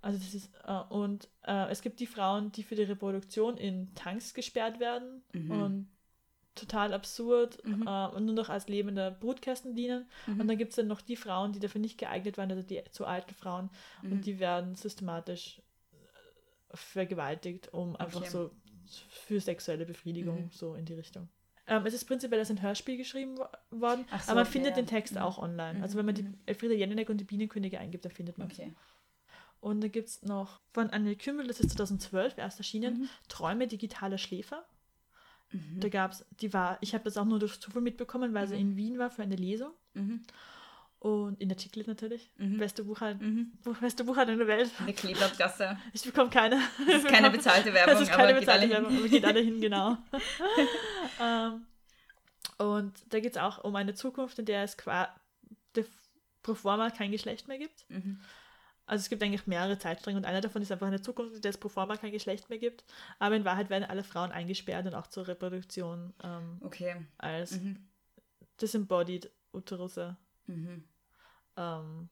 [0.01, 3.95] Also das ist, äh, und äh, es gibt die Frauen, die für die Reproduktion in
[3.95, 5.51] Tanks gesperrt werden Mhm.
[5.51, 5.87] und
[6.55, 7.69] total absurd äh,
[8.15, 10.07] und nur noch als lebende Brutkästen dienen.
[10.27, 10.41] Mhm.
[10.41, 12.81] Und dann gibt es dann noch die Frauen, die dafür nicht geeignet waren, also die
[12.91, 13.69] zu alten Frauen,
[14.01, 14.11] Mhm.
[14.11, 18.29] und die werden systematisch äh, vergewaltigt, um einfach Okay.
[18.29, 18.51] so
[19.09, 20.49] für sexuelle Befriedigung, Mhm.
[20.51, 21.29] so in die Richtung.
[21.65, 23.47] Ähm, es ist prinzipiell als ein Hörspiel geschrieben wo-
[23.79, 24.75] worden, so, aber man okay, findet ja.
[24.75, 25.21] den Text Mhm.
[25.21, 25.81] auch online.
[25.81, 28.59] Also wenn man die Elfriede Jelinek und die Bienenkönige eingibt, dann findet man es.
[28.59, 28.73] Okay.
[29.61, 33.09] Und dann gibt es noch von Anne Kümmel, das ist 2012 erst erschienen, Mhm.
[33.29, 34.65] Träume digitaler Schläfer.
[35.79, 38.59] Da gab es, die war, ich habe das auch nur durch Zufall mitbekommen, weil sie
[38.59, 39.71] in Wien war für eine Lesung.
[39.93, 40.23] Mhm.
[40.99, 42.31] Und in der Chiclet natürlich.
[42.37, 42.57] Mhm.
[42.57, 43.51] Beste Buchhandel, Mhm.
[43.81, 44.71] Beste Buchhandel der Welt.
[44.79, 45.77] In der Kleeblattgasse.
[45.93, 46.59] Ich bekomme keine.
[46.87, 48.83] Das ist keine bezahlte Werbung, Es ist keine aber geht alle bezahlte hin.
[48.83, 49.97] Werbung, aber geht alle hin, genau.
[51.21, 51.65] ähm,
[52.57, 55.13] und da geht es auch um eine Zukunft, in der es qua
[55.75, 55.85] de
[56.41, 57.85] Proforma kein Geschlecht mehr gibt.
[57.89, 58.19] Mhm.
[58.85, 61.51] Also es gibt eigentlich mehrere Zeitstränge und einer davon ist einfach eine Zukunft, in der
[61.51, 62.83] es Proforma kein Geschlecht mehr gibt.
[63.17, 67.05] Aber in Wahrheit werden alle Frauen eingesperrt und auch zur Reproduktion ähm, Okay.
[67.17, 67.87] als Mhm.
[68.61, 70.17] disembodied Uterusse
[70.47, 70.83] Mhm.
[71.55, 72.09] ähm,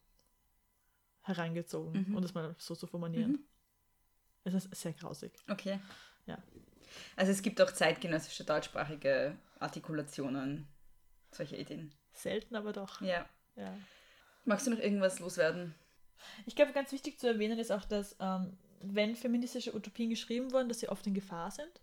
[1.24, 2.16] herangezogen, Mhm.
[2.16, 3.32] um das mal so zu formulieren.
[3.34, 3.46] Mhm.
[4.44, 5.34] Es ist sehr grausig.
[5.50, 5.80] Okay.
[6.26, 6.38] Ja.
[7.16, 10.68] Also es gibt auch zeitgenössische deutschsprachige Artikulationen
[11.32, 11.94] solcher Ideen.
[12.14, 13.02] Selten, aber doch.
[13.02, 13.28] Ja.
[13.56, 13.74] Ja.
[14.46, 15.76] Magst du noch irgendwas loswerden?
[16.46, 20.70] Ich glaube, ganz wichtig zu erwähnen ist auch, dass ähm, wenn feministische Utopien geschrieben wurden,
[20.70, 21.82] dass sie oft in Gefahr sind.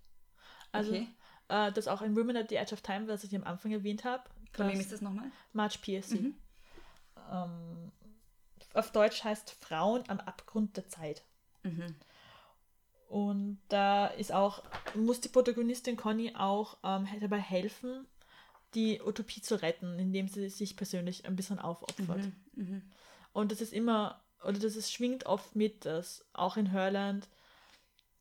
[0.73, 1.09] Also, Okay.
[1.49, 4.05] äh, dass auch in Women at the Edge of Time, was ich am Anfang erwähnt
[4.05, 5.31] habe, Von wem ist das nochmal?
[5.53, 6.19] Marge Piercy.
[6.19, 6.35] Mhm.
[7.31, 7.93] Ähm,
[8.75, 11.23] auf Deutsch heißt Frauen am Abgrund der Zeit.
[11.63, 11.95] Mhm.
[13.09, 14.63] Und da ist auch,
[14.95, 18.07] muss die Protagonistin Conny auch ähm, dabei helfen,
[18.75, 22.29] die Utopie zu retten, indem sie sich persönlich ein bisschen aufopfert.
[22.55, 22.83] Mhm.
[23.33, 27.29] Und das ist immer, oder das ist, schwingt oft mit, dass auch in Hörland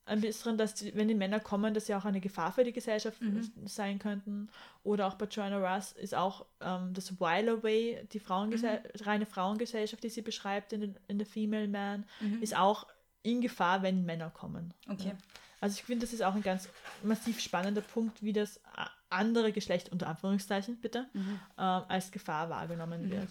[0.06, 2.72] ein bisschen, dass die, wenn die Männer kommen, dass sie auch eine Gefahr für die
[2.72, 3.18] Gesellschaft
[3.66, 4.48] sein könnten.
[4.84, 10.02] Oder auch bei Joanna Russ ist auch ähm, das While Away, die Frauengesell reine Frauengesellschaft,
[10.04, 12.06] die sie beschreibt in, in The Female Man,
[12.40, 12.88] ist auch
[13.24, 14.74] in Gefahr, wenn Männer kommen.
[14.88, 15.14] Okay.
[15.60, 16.70] Also ich finde, das ist auch ein ganz
[17.04, 23.10] massiv spannender Punkt, wie das a- andere Geschlecht, unter Anführungszeichen bitte, ähm, als Gefahr wahrgenommen
[23.12, 23.28] wird.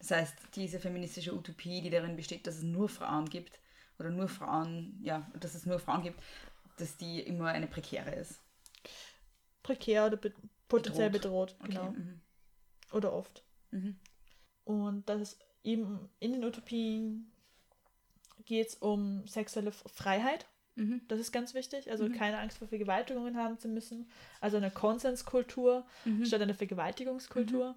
[0.00, 3.60] Das heißt, diese feministische Utopie, die darin besteht, dass es nur Frauen gibt,
[4.00, 6.20] oder nur Frauen, ja, dass es nur Frauen gibt,
[6.78, 8.40] dass die immer eine prekäre ist.
[9.62, 10.32] Prekär oder be
[10.68, 11.72] potenziell bedroht, Okay.
[11.72, 11.90] genau.
[11.90, 12.20] Mhm.
[12.92, 13.44] Oder oft.
[13.70, 13.96] Mhm.
[14.64, 17.30] Und das ist eben in den Utopien
[18.46, 20.46] geht es um sexuelle Freiheit.
[20.76, 21.02] Mhm.
[21.08, 21.90] Das ist ganz wichtig.
[21.90, 24.08] Also keine Angst vor Vergewaltigungen haben zu müssen.
[24.40, 25.84] Also eine Konsenskultur
[26.24, 27.76] statt einer Vergewaltigungskultur.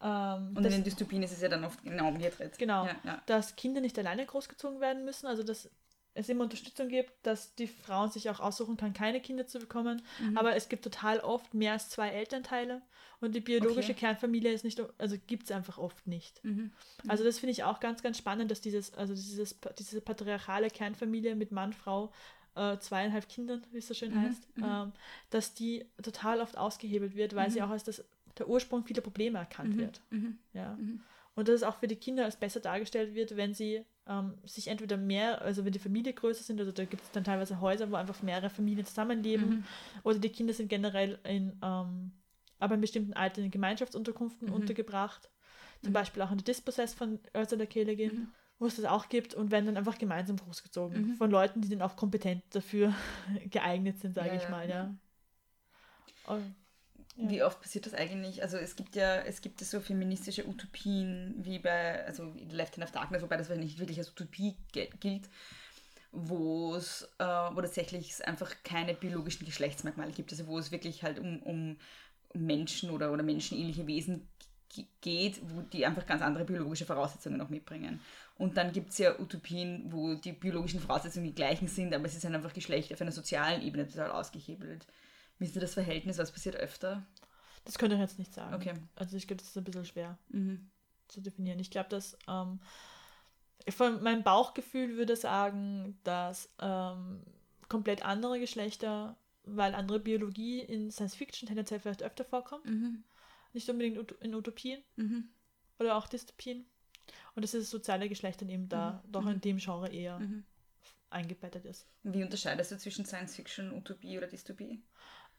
[0.00, 0.06] Mhm.
[0.08, 0.10] Mhm.
[0.50, 2.58] Ähm, Und in den Dystopien ist es ja dann oft genau umgedreht.
[2.58, 3.22] Genau, Ja, ja.
[3.26, 5.68] dass Kinder nicht alleine großgezogen werden müssen, also dass
[6.14, 10.02] es immer Unterstützung gibt, dass die Frauen sich auch aussuchen kann, keine Kinder zu bekommen.
[10.18, 10.36] Mhm.
[10.36, 12.82] Aber es gibt total oft mehr als zwei Elternteile
[13.20, 14.00] und die biologische Okay.
[14.00, 16.42] Kernfamilie ist nicht, also gibt es einfach oft nicht.
[16.44, 16.72] Mhm.
[17.06, 21.36] Also das finde ich auch ganz, ganz spannend, dass dieses, also dieses, diese patriarchale Kernfamilie
[21.36, 22.12] mit Mann, Frau,
[22.56, 24.92] äh, zweieinhalb Kindern, wie es so schön Mhm, heißt, ähm,
[25.30, 28.04] dass die total oft ausgehebelt wird, weil sie auch als das,
[28.38, 30.00] der Ursprung vieler Probleme erkannt wird.
[30.10, 30.38] Mhm.
[30.52, 30.78] Ja.
[31.34, 34.66] Und dass es auch für die Kinder als besser dargestellt wird, wenn sie ähm, sich
[34.66, 37.90] entweder mehr, also wenn die Familie größer sind, also da gibt es dann teilweise Häuser,
[37.92, 39.64] wo einfach mehrere Familien zusammenleben,
[40.02, 42.12] oder die Kinder sind generell in, ähm,
[42.58, 45.30] aber in bestimmten Alter in Gemeinschaftsunterkünften untergebracht.
[45.82, 47.84] Zum Beispiel auch in der Dispossess von Ursula K.
[47.84, 48.28] Le Guin,
[48.58, 51.82] wo es das auch gibt und werden dann einfach gemeinsam großgezogen von Leuten, die dann
[51.82, 52.92] auch kompetent dafür
[53.50, 54.68] geeignet sind, sage Ja, ich ja, mal,
[57.20, 58.42] Wie oft passiert das eigentlich?
[58.42, 62.84] Also es gibt ja, es gibt ja so feministische Utopien wie bei, also Left Hand
[62.84, 65.28] of Darkness, wobei das nicht wirklich als Utopie gilt,
[66.12, 71.02] wo es, äh, wo tatsächlich es einfach keine biologischen Geschlechtsmerkmale gibt, also wo es wirklich
[71.02, 71.76] halt um, um
[72.34, 74.28] Menschen oder, oder menschenähnliche Wesen
[75.00, 78.00] geht, wo die einfach ganz andere biologische Voraussetzungen noch mitbringen.
[78.36, 82.20] Und dann gibt es ja Utopien, wo die biologischen Voraussetzungen die gleichen sind, aber sie
[82.20, 84.86] sind einfach Geschlecht auf einer sozialen Ebene total ausgehebelt.
[85.38, 86.18] Wie ist denn das Verhältnis?
[86.18, 87.06] Was passiert öfter?
[87.64, 88.54] Das könnte ich jetzt nicht sagen.
[88.54, 88.74] Okay.
[88.96, 90.70] Also ich glaube, das ist ein bisschen schwer Mhm.
[91.08, 91.58] zu definieren.
[91.58, 92.60] Ich glaube, dass ähm,
[93.70, 97.22] von meinem Bauchgefühl würde sagen, dass ähm,
[97.68, 103.04] komplett andere Geschlechter, weil andere Biologie in Science Fiction tendenziell vielleicht öfter vorkommt, Mhm.
[103.52, 105.28] nicht unbedingt in Utopien Mhm.
[105.78, 106.66] oder auch Dystopien.
[107.34, 110.44] Und dass das soziale Geschlecht dann eben da doch in dem Genre eher Mhm.
[111.10, 111.86] eingebettet ist.
[112.02, 114.82] Wie unterscheidest du zwischen Science Fiction, Utopie oder Dystopie?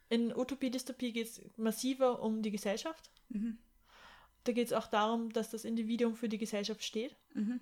[0.10, 3.10] In Utopie, Dystopie geht es massiver um die Gesellschaft.
[3.30, 3.58] Mhm.
[4.44, 7.16] Da geht es auch darum, dass das Individuum für die Gesellschaft steht.
[7.34, 7.60] Mhm.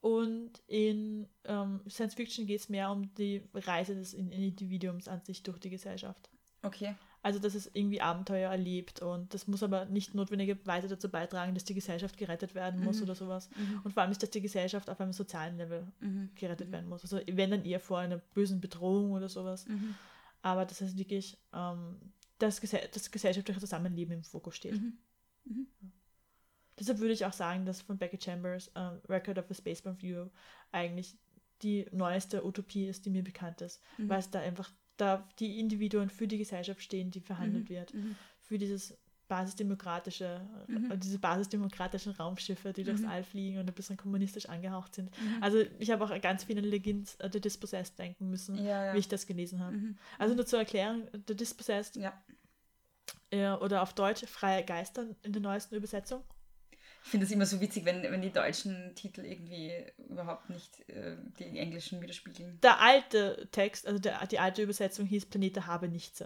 [0.00, 5.22] Und in ähm, Science Fiction geht es mehr um die Reise des In- Individuums an
[5.24, 6.28] sich durch die Gesellschaft.
[6.62, 6.94] Okay.
[7.22, 11.64] Also, dass es irgendwie Abenteuer erlebt und das muss aber nicht notwendigerweise dazu beitragen, dass
[11.64, 13.48] die Gesellschaft gerettet werden muss oder sowas.
[13.82, 15.86] Und vor allem nicht, dass die Gesellschaft auf einem sozialen Level
[16.34, 17.00] gerettet werden muss.
[17.00, 19.64] Also, wenn dann eher vor einer bösen Bedrohung oder sowas.
[20.44, 21.96] Aber dass es wirklich ähm,
[22.38, 24.74] das, Gese das gesellschaftliche Zusammenleben im Fokus steht.
[26.78, 30.28] Deshalb würde ich auch sagen, dass von Becky Chambers ähm, Record of a Spaceman View
[30.70, 31.16] eigentlich
[31.62, 36.10] die neueste Utopie ist, die mir bekannt ist, weil es da einfach da die Individuen
[36.10, 37.94] für die Gesellschaft stehen, die verhandelt wird,
[38.40, 38.98] für dieses
[39.28, 45.10] basisdemokratische, äh, diese basisdemokratischen Raumschiffe, die durchs All fliegen und ein bisschen kommunistisch angehaucht sind.
[45.40, 48.94] Also ich habe auch ganz viel an Legends äh, The Dispossessed denken müssen, Ja, ja.
[48.94, 49.78] wie ich das gelesen habe.
[50.18, 52.12] Also nur zur Erklärung, The Dispossessed Ja.
[53.30, 56.22] äh, oder auf Deutsch Freie Geister in der neuesten Übersetzung.
[57.04, 59.72] Ich finde es immer so witzig, wenn, wenn die deutschen Titel irgendwie
[60.08, 62.58] überhaupt nicht äh, die englischen widerspiegeln.
[62.62, 66.24] Der alte Text, also der, die alte Übersetzung hieß Planete habe nichts.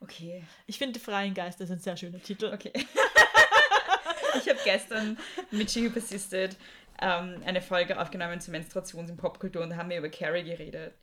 [0.00, 0.44] Okay.
[0.66, 2.52] Ich finde, Freien Geister sind ein sehr schöner Titel.
[2.52, 2.72] Okay.
[4.38, 5.18] ich habe gestern
[5.50, 6.56] mit She Who Persisted
[7.00, 10.94] ähm, eine Folge aufgenommen zur Menstruations- und Popkultur und da haben wir über Carrie geredet.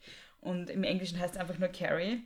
[0.42, 2.24] Und im Englischen heißt es einfach nur Carrie.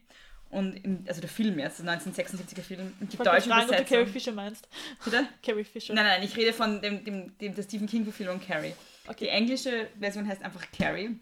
[0.50, 4.06] Und im, also der Film jetzt, der 1976er Film, die deutsche fragen, ob du Carrie.
[4.06, 4.68] Fisher meinst.
[5.04, 5.28] Bitte?
[5.44, 5.94] Carrie Fisher.
[5.94, 8.74] Nein, nein, ich rede von dem, dem, dem der Stephen King-Verfilmung Carrie.
[9.20, 11.20] Die englische Version heißt einfach Carrie.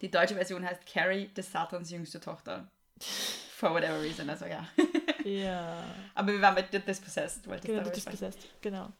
[0.00, 2.66] Die deutsche Version heißt Carrie, des Satans jüngste Tochter.
[3.56, 4.68] For whatever reason, also ja.
[5.24, 5.82] Ja.
[6.14, 8.18] Aber wir waren bei Dispossessed, wollte ich Genau, darüber das sprechen.
[8.18, 8.46] besetzt.
[8.60, 8.90] Genau.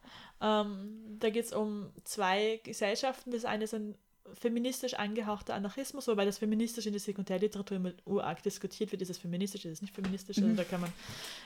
[0.40, 3.32] Ähm, da geht es um zwei Gesellschaften.
[3.32, 3.98] Das eine ist ein
[4.32, 9.02] feministisch angehauchter Anarchismus, wobei das feministisch in der Sekundärliteratur immer urarg diskutiert wird.
[9.02, 10.38] Ist es feministisch, ist es nicht feministisch?
[10.38, 10.92] Also da kann man,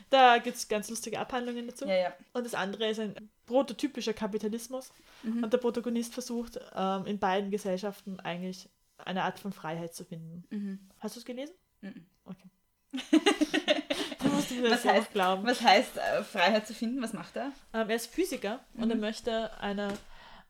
[0.09, 1.87] da gibt es ganz lustige Abhandlungen dazu.
[1.87, 2.15] Ja, ja.
[2.33, 4.93] Und das andere ist ein prototypischer Kapitalismus.
[5.25, 5.43] Mhm.
[5.43, 10.45] Und der Protagonist versucht, ähm, in beiden Gesellschaften eigentlich eine Art von Freiheit zu finden.
[10.51, 10.79] Mhm.
[11.01, 11.57] Hast du es gelesen?
[11.81, 12.07] Mhm.
[12.25, 12.49] Okay.
[14.19, 15.45] da musst du mir das Was heißt, glauben.
[15.47, 17.03] was heißt äh, Freiheit zu finden?
[17.03, 17.53] Was macht er?
[17.73, 19.97] Ähm, er ist Physiker und er möchte eine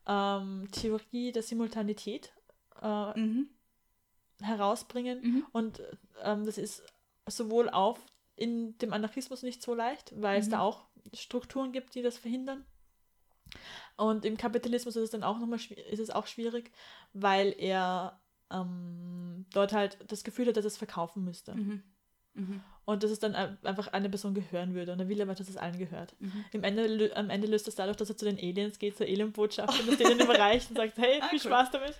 [0.07, 2.33] ähm, Theorie der Simultanität
[2.81, 3.49] äh, Mhm.
[4.41, 5.21] herausbringen.
[5.21, 5.45] Mhm.
[5.51, 5.81] Und
[6.23, 6.83] ähm, das ist
[7.27, 7.99] sowohl auf
[8.35, 10.51] in dem Anarchismus nicht so leicht, weil es Mhm.
[10.51, 12.65] da auch Strukturen gibt, die das verhindern.
[13.97, 16.71] Und im Kapitalismus ist es dann auch nochmal ist es auch schwierig,
[17.13, 18.19] weil er
[18.49, 21.53] ähm, dort halt das Gefühl hat, dass er es verkaufen müsste.
[21.53, 21.83] Mhm.
[22.33, 22.61] Mhm.
[22.85, 24.91] Und dass es dann ein- einfach eine Person gehören würde.
[24.93, 26.13] Und er will aber, dass es allen gehört.
[26.19, 26.45] Mhm.
[26.51, 29.79] Im Ende, am Ende löst es dadurch, dass er zu den Aliens geht, zur Alienbotschaft
[29.79, 31.51] und das denen überreicht und sagt, hey, Ah, viel cool.
[31.51, 31.93] Spaß damit.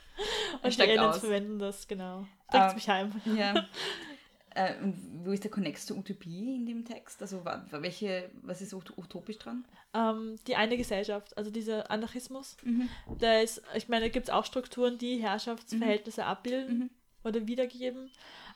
[0.55, 1.21] Und die steigt Aliens aus.
[1.21, 2.25] verwenden das, genau.
[2.49, 3.11] Bringt Ähm, mich heim.
[3.37, 3.65] Ja.
[4.55, 7.21] äh, und wo ist der Konnex zur Utopie in dem Text?
[7.21, 9.63] Also welche, was ist ut- utopisch dran?
[9.93, 12.89] Ähm, die eine Gesellschaft, also dieser Anarchismus, Mhm.
[13.19, 16.89] da ist, ich meine, da gibt es auch Strukturen, die Herrschaftsverhältnisse abbilden Mhm.
[17.23, 18.09] oder wiedergeben.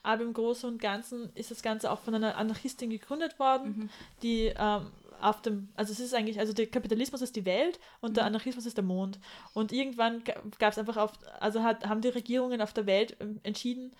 [0.06, 3.88] Aber im Großen und Ganzen ist das Ganze auch von einer Anarchistin gegründet worden, Mhm.
[4.22, 4.86] die ähm,
[5.20, 8.28] auf dem, also es ist eigentlich, also der Kapitalismus ist die Welt und der Mhm.
[8.28, 9.18] Anarchismus ist der Mond.
[9.54, 10.22] Und irgendwann
[10.58, 13.92] gab es einfach auf, also hat, haben die Regierungen auf der Welt ähm, entschieden,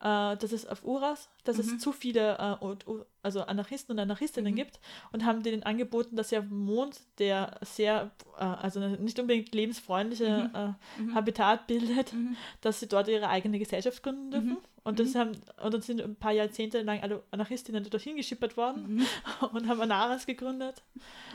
[0.00, 1.62] äh, dass es auf Uras, dass Mhm.
[1.62, 2.84] es zu viele äh,
[3.22, 4.56] also Anarchisten und Anarchistinnen Mhm.
[4.56, 4.78] gibt
[5.12, 9.54] und haben denen angeboten, dass sie auf dem Mond, der sehr, äh, also nicht unbedingt
[9.54, 11.14] lebensfreundliche äh, Mhm.
[11.14, 12.36] Habitat bildet, Mhm.
[12.60, 14.56] dass sie dort ihre eigene Gesellschaft gründen dürfen.
[14.86, 14.90] Mhm.
[14.90, 15.32] Und das haben,
[15.62, 19.06] und dann sind ein paar Jahrzehnte lang alle Anarchistinnen dorthin geschippert worden Mhm.
[19.52, 20.82] und haben Anaras gegründet.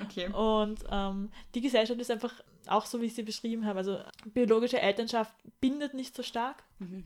[0.03, 0.27] Okay.
[0.33, 2.33] Und ähm, die Gesellschaft ist einfach
[2.67, 3.79] auch so, wie ich sie beschrieben habe.
[3.79, 3.99] Also
[4.33, 6.63] biologische Elternschaft bindet nicht so stark.
[6.79, 7.03] Mhm.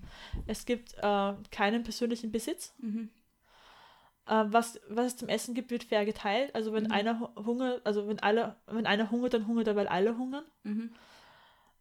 [0.47, 2.73] Es gibt äh, keinen persönlichen Besitz.
[2.79, 3.09] Mhm.
[4.27, 6.53] Äh, was, was es zum Essen gibt, wird fair geteilt.
[6.55, 6.91] Also wenn Mhm.
[6.91, 10.45] einer hu- hungert, also wenn alle, wenn einer hungert, dann hungert er, weil alle hungern.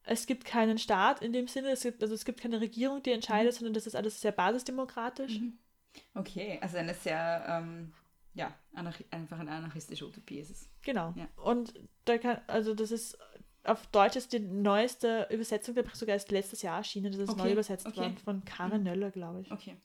[0.07, 0.13] Mhm.
[0.13, 3.13] Es gibt keinen Staat in dem Sinne, es gibt, also es gibt keine Regierung, die
[3.13, 3.57] entscheidet, Mhm.
[3.59, 5.41] sondern das ist alles sehr basisdemokratisch.
[6.15, 7.93] Okay, also eine sehr, ähm,
[8.35, 10.69] ja, anarchi einfach eine anarchistische Utopie ist es.
[10.83, 11.15] Genau.
[11.17, 11.29] Ja.
[11.37, 11.73] Und
[12.05, 13.17] da kann, also das ist
[13.63, 17.43] auf Deutsch ist die neueste Übersetzung, der sogar erst letztes Jahr erschienen, das ist Okay,
[17.43, 17.97] neu übersetzt okay.
[18.01, 19.51] worden von Karen Nöller, glaube ich.
[19.51, 19.77] Okay.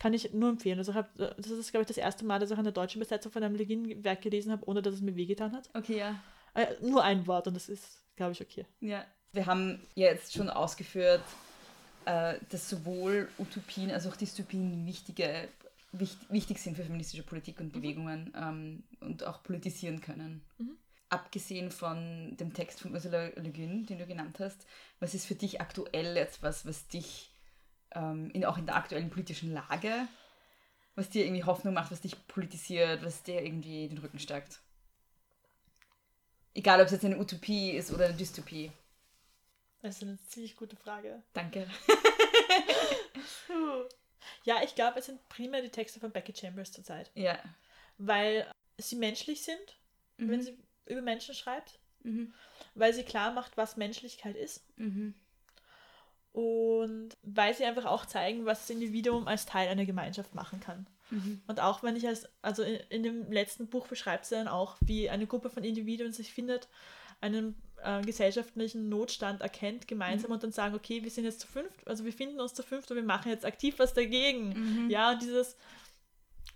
[0.00, 0.78] Kann ich nur empfehlen.
[0.78, 3.44] Also hab, das ist, glaube ich, das erste Mal, dass ich eine deutsche Übersetzung von
[3.44, 5.70] einem Legin-Werk gelesen habe, ohne dass es mir wehgetan hat.
[5.74, 6.20] Okay, ja.
[6.54, 8.66] Äh, nur ein Wort und das ist, glaube ich, okay.
[8.80, 9.04] Ja.
[9.34, 11.24] Wir haben jetzt schon ausgeführt,
[12.04, 15.48] äh, dass sowohl Utopien als auch Dystopien wichtige,
[15.90, 20.40] wichtig, wichtig sind für feministische Politik und Bewegungen ähm, und auch politisieren können.
[20.58, 20.76] Mhm.
[21.08, 24.66] Abgesehen von dem Text von Ursula Le Guin, den du genannt hast,
[25.00, 27.32] was ist für dich aktuell etwas, was dich
[27.92, 30.06] ähm, in, auch in der aktuellen politischen Lage,
[30.94, 34.60] was dir irgendwie Hoffnung macht, was dich politisiert, was dir irgendwie den Rücken stärkt?
[36.54, 38.70] Egal, ob es jetzt eine Utopie ist oder eine Dystopie.
[39.84, 41.22] Das ist eine ziemlich gute Frage.
[41.34, 41.68] Danke.
[44.44, 47.38] Ja, ich glaube, es sind primär die Texte von Becky Chambers zurzeit, Ja.
[47.98, 48.46] weil
[48.78, 49.78] sie menschlich sind,
[50.16, 50.42] wenn Mhm.
[50.42, 52.32] sie über Menschen schreibt, Mhm.
[52.74, 55.14] weil sie klar macht, was Menschlichkeit ist Mhm.
[56.32, 60.86] und weil sie einfach auch zeigen, was das Individuum als Teil einer Gemeinschaft machen kann.
[61.10, 61.42] Mhm.
[61.46, 64.76] Und auch wenn ich als, also in, in dem letzten Buch beschreibt sie dann auch,
[64.80, 66.68] wie eine Gruppe von Individuen sich findet,
[67.20, 67.54] einen
[67.84, 72.04] äh, gesellschaftlichen Notstand erkennt, gemeinsam und dann sagen, okay, wir sind jetzt zu fünft, also
[72.04, 74.48] wir finden uns zu fünft und wir machen jetzt aktiv was dagegen.
[74.84, 74.90] Mhm.
[74.90, 75.56] Ja, und dieses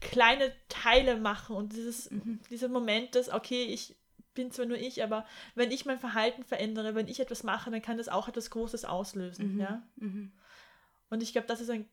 [0.01, 2.41] kleine Teile machen und dieses, Mhm.
[2.51, 3.97] dieser Moment, dass, okay, ich
[4.35, 7.83] bin zwar nur ich, aber wenn ich mein Verhalten verändere, wenn ich etwas mache, dann
[7.83, 9.55] kann das auch etwas Großes auslösen.
[9.55, 9.61] Mhm.
[9.61, 9.83] Ja?
[9.97, 10.33] Mhm.
[11.11, 11.87] Und ich glaube, das ist ein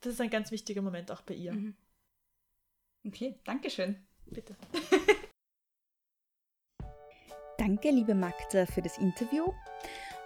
[0.00, 1.52] das ist ein ganz wichtiger Moment auch bei ihr.
[1.52, 1.74] Mhm.
[3.04, 3.96] Okay, Dankeschön.
[4.26, 4.54] Bitte.
[7.60, 9.52] Danke, liebe Magda, für das Interview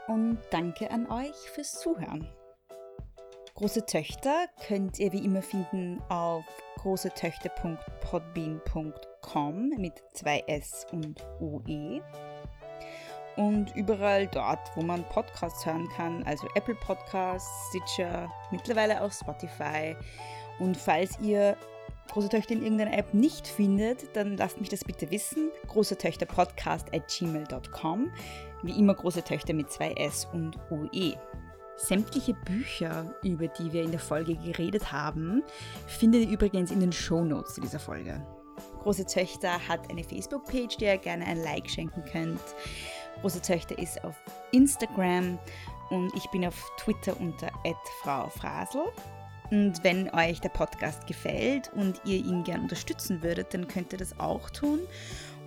[0.07, 2.28] und danke an euch fürs Zuhören.
[3.57, 6.45] Große Töchter könnt ihr wie immer finden auf
[6.76, 12.01] großetöchter.podbean.com mit zwei S und OE.
[13.35, 19.97] Und überall dort, wo man Podcasts hören kann, also Apple Podcasts, Stitcher, mittlerweile auch Spotify.
[20.61, 21.57] Und falls ihr
[22.11, 25.50] Große Töchter in irgendeiner App nicht findet, dann lasst mich das bitte wissen.
[25.66, 28.12] Große Töchter Podcast at gmail.com.
[28.62, 31.14] Wie immer große Töchter mit zwei S und OE.
[31.76, 35.42] Sämtliche Bücher, über die wir in der Folge geredet haben,
[35.86, 38.24] findet ihr übrigens in den Shownotes zu dieser Folge.
[38.82, 42.40] Große Töchter hat eine Facebook-Page, der ihr gerne ein Like schenken könnt.
[43.20, 44.14] Große Töchter ist auf
[44.52, 45.38] Instagram
[45.90, 47.50] und ich bin auf Twitter unter
[48.02, 48.82] Frau Frasel.
[49.55, 53.98] Und wenn euch der Podcast gefällt und ihr ihn gern unterstützen würdet, dann könnt ihr
[53.98, 54.80] das auch tun.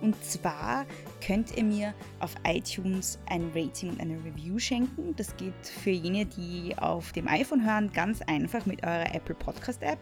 [0.00, 0.86] Und zwar
[1.20, 5.14] könnt ihr mir auf iTunes ein Rating und eine Review schenken.
[5.16, 5.52] Das geht
[5.82, 10.00] für jene, die auf dem iPhone hören, ganz einfach mit eurer Apple Podcast App.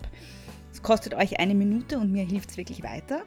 [0.73, 3.23] Es kostet euch eine Minute und mir hilft es wirklich weiter.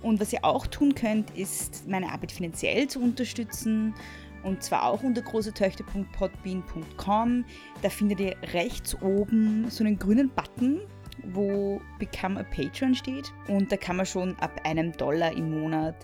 [0.00, 3.94] Und was ihr auch tun könnt, ist meine Arbeit finanziell zu unterstützen.
[4.44, 7.44] Und zwar auch unter großetöchter.podbean.com.
[7.82, 10.82] Da findet ihr rechts oben so einen grünen Button,
[11.24, 13.32] wo Become a Patron steht.
[13.48, 15.96] Und da kann man schon ab einem Dollar im Monat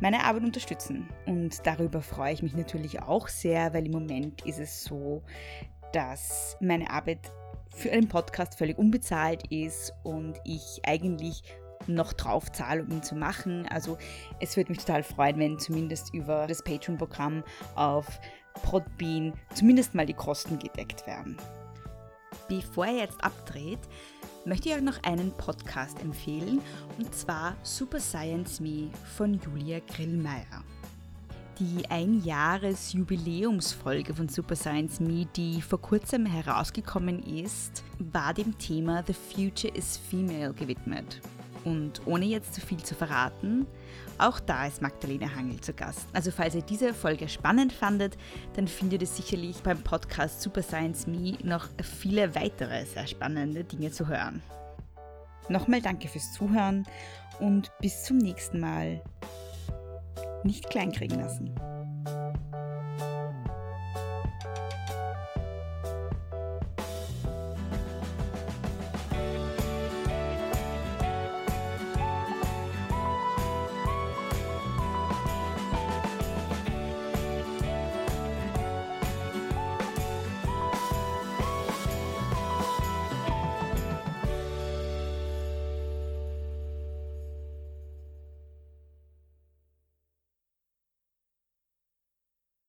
[0.00, 1.08] meine Arbeit unterstützen.
[1.26, 5.22] Und darüber freue ich mich natürlich auch sehr, weil im Moment ist es so,
[5.92, 7.32] dass meine Arbeit
[7.74, 11.42] für einen Podcast völlig unbezahlt ist und ich eigentlich
[11.94, 13.66] noch drauf zahle, ihn zu machen.
[13.68, 13.98] Also
[14.40, 17.42] es würde mich total freuen, wenn zumindest über das Patreon-Programm
[17.74, 18.20] auf
[18.62, 21.36] Podbean zumindest mal die Kosten gedeckt werden.
[22.48, 23.80] Bevor ihr jetzt abdreht,
[24.44, 26.60] möchte ich euch noch einen Podcast empfehlen,
[26.98, 30.64] und zwar Super Science Me von Julia Grillmeier.
[31.58, 39.12] Die Einjahres-Jubiläumsfolge von Super Science Me, die vor kurzem herausgekommen ist, war dem Thema The
[39.12, 41.20] Future is Female gewidmet.
[41.64, 43.66] Und ohne jetzt zu viel zu verraten,
[44.18, 46.06] auch da ist Magdalena Hangel zu Gast.
[46.12, 48.16] Also falls ihr diese Folge spannend fandet,
[48.54, 53.90] dann findet ihr sicherlich beim Podcast Super Science Me noch viele weitere sehr spannende Dinge
[53.90, 54.42] zu hören.
[55.48, 56.86] Nochmal danke fürs Zuhören
[57.40, 59.02] und bis zum nächsten Mal.
[60.44, 61.54] Nicht kleinkriegen lassen.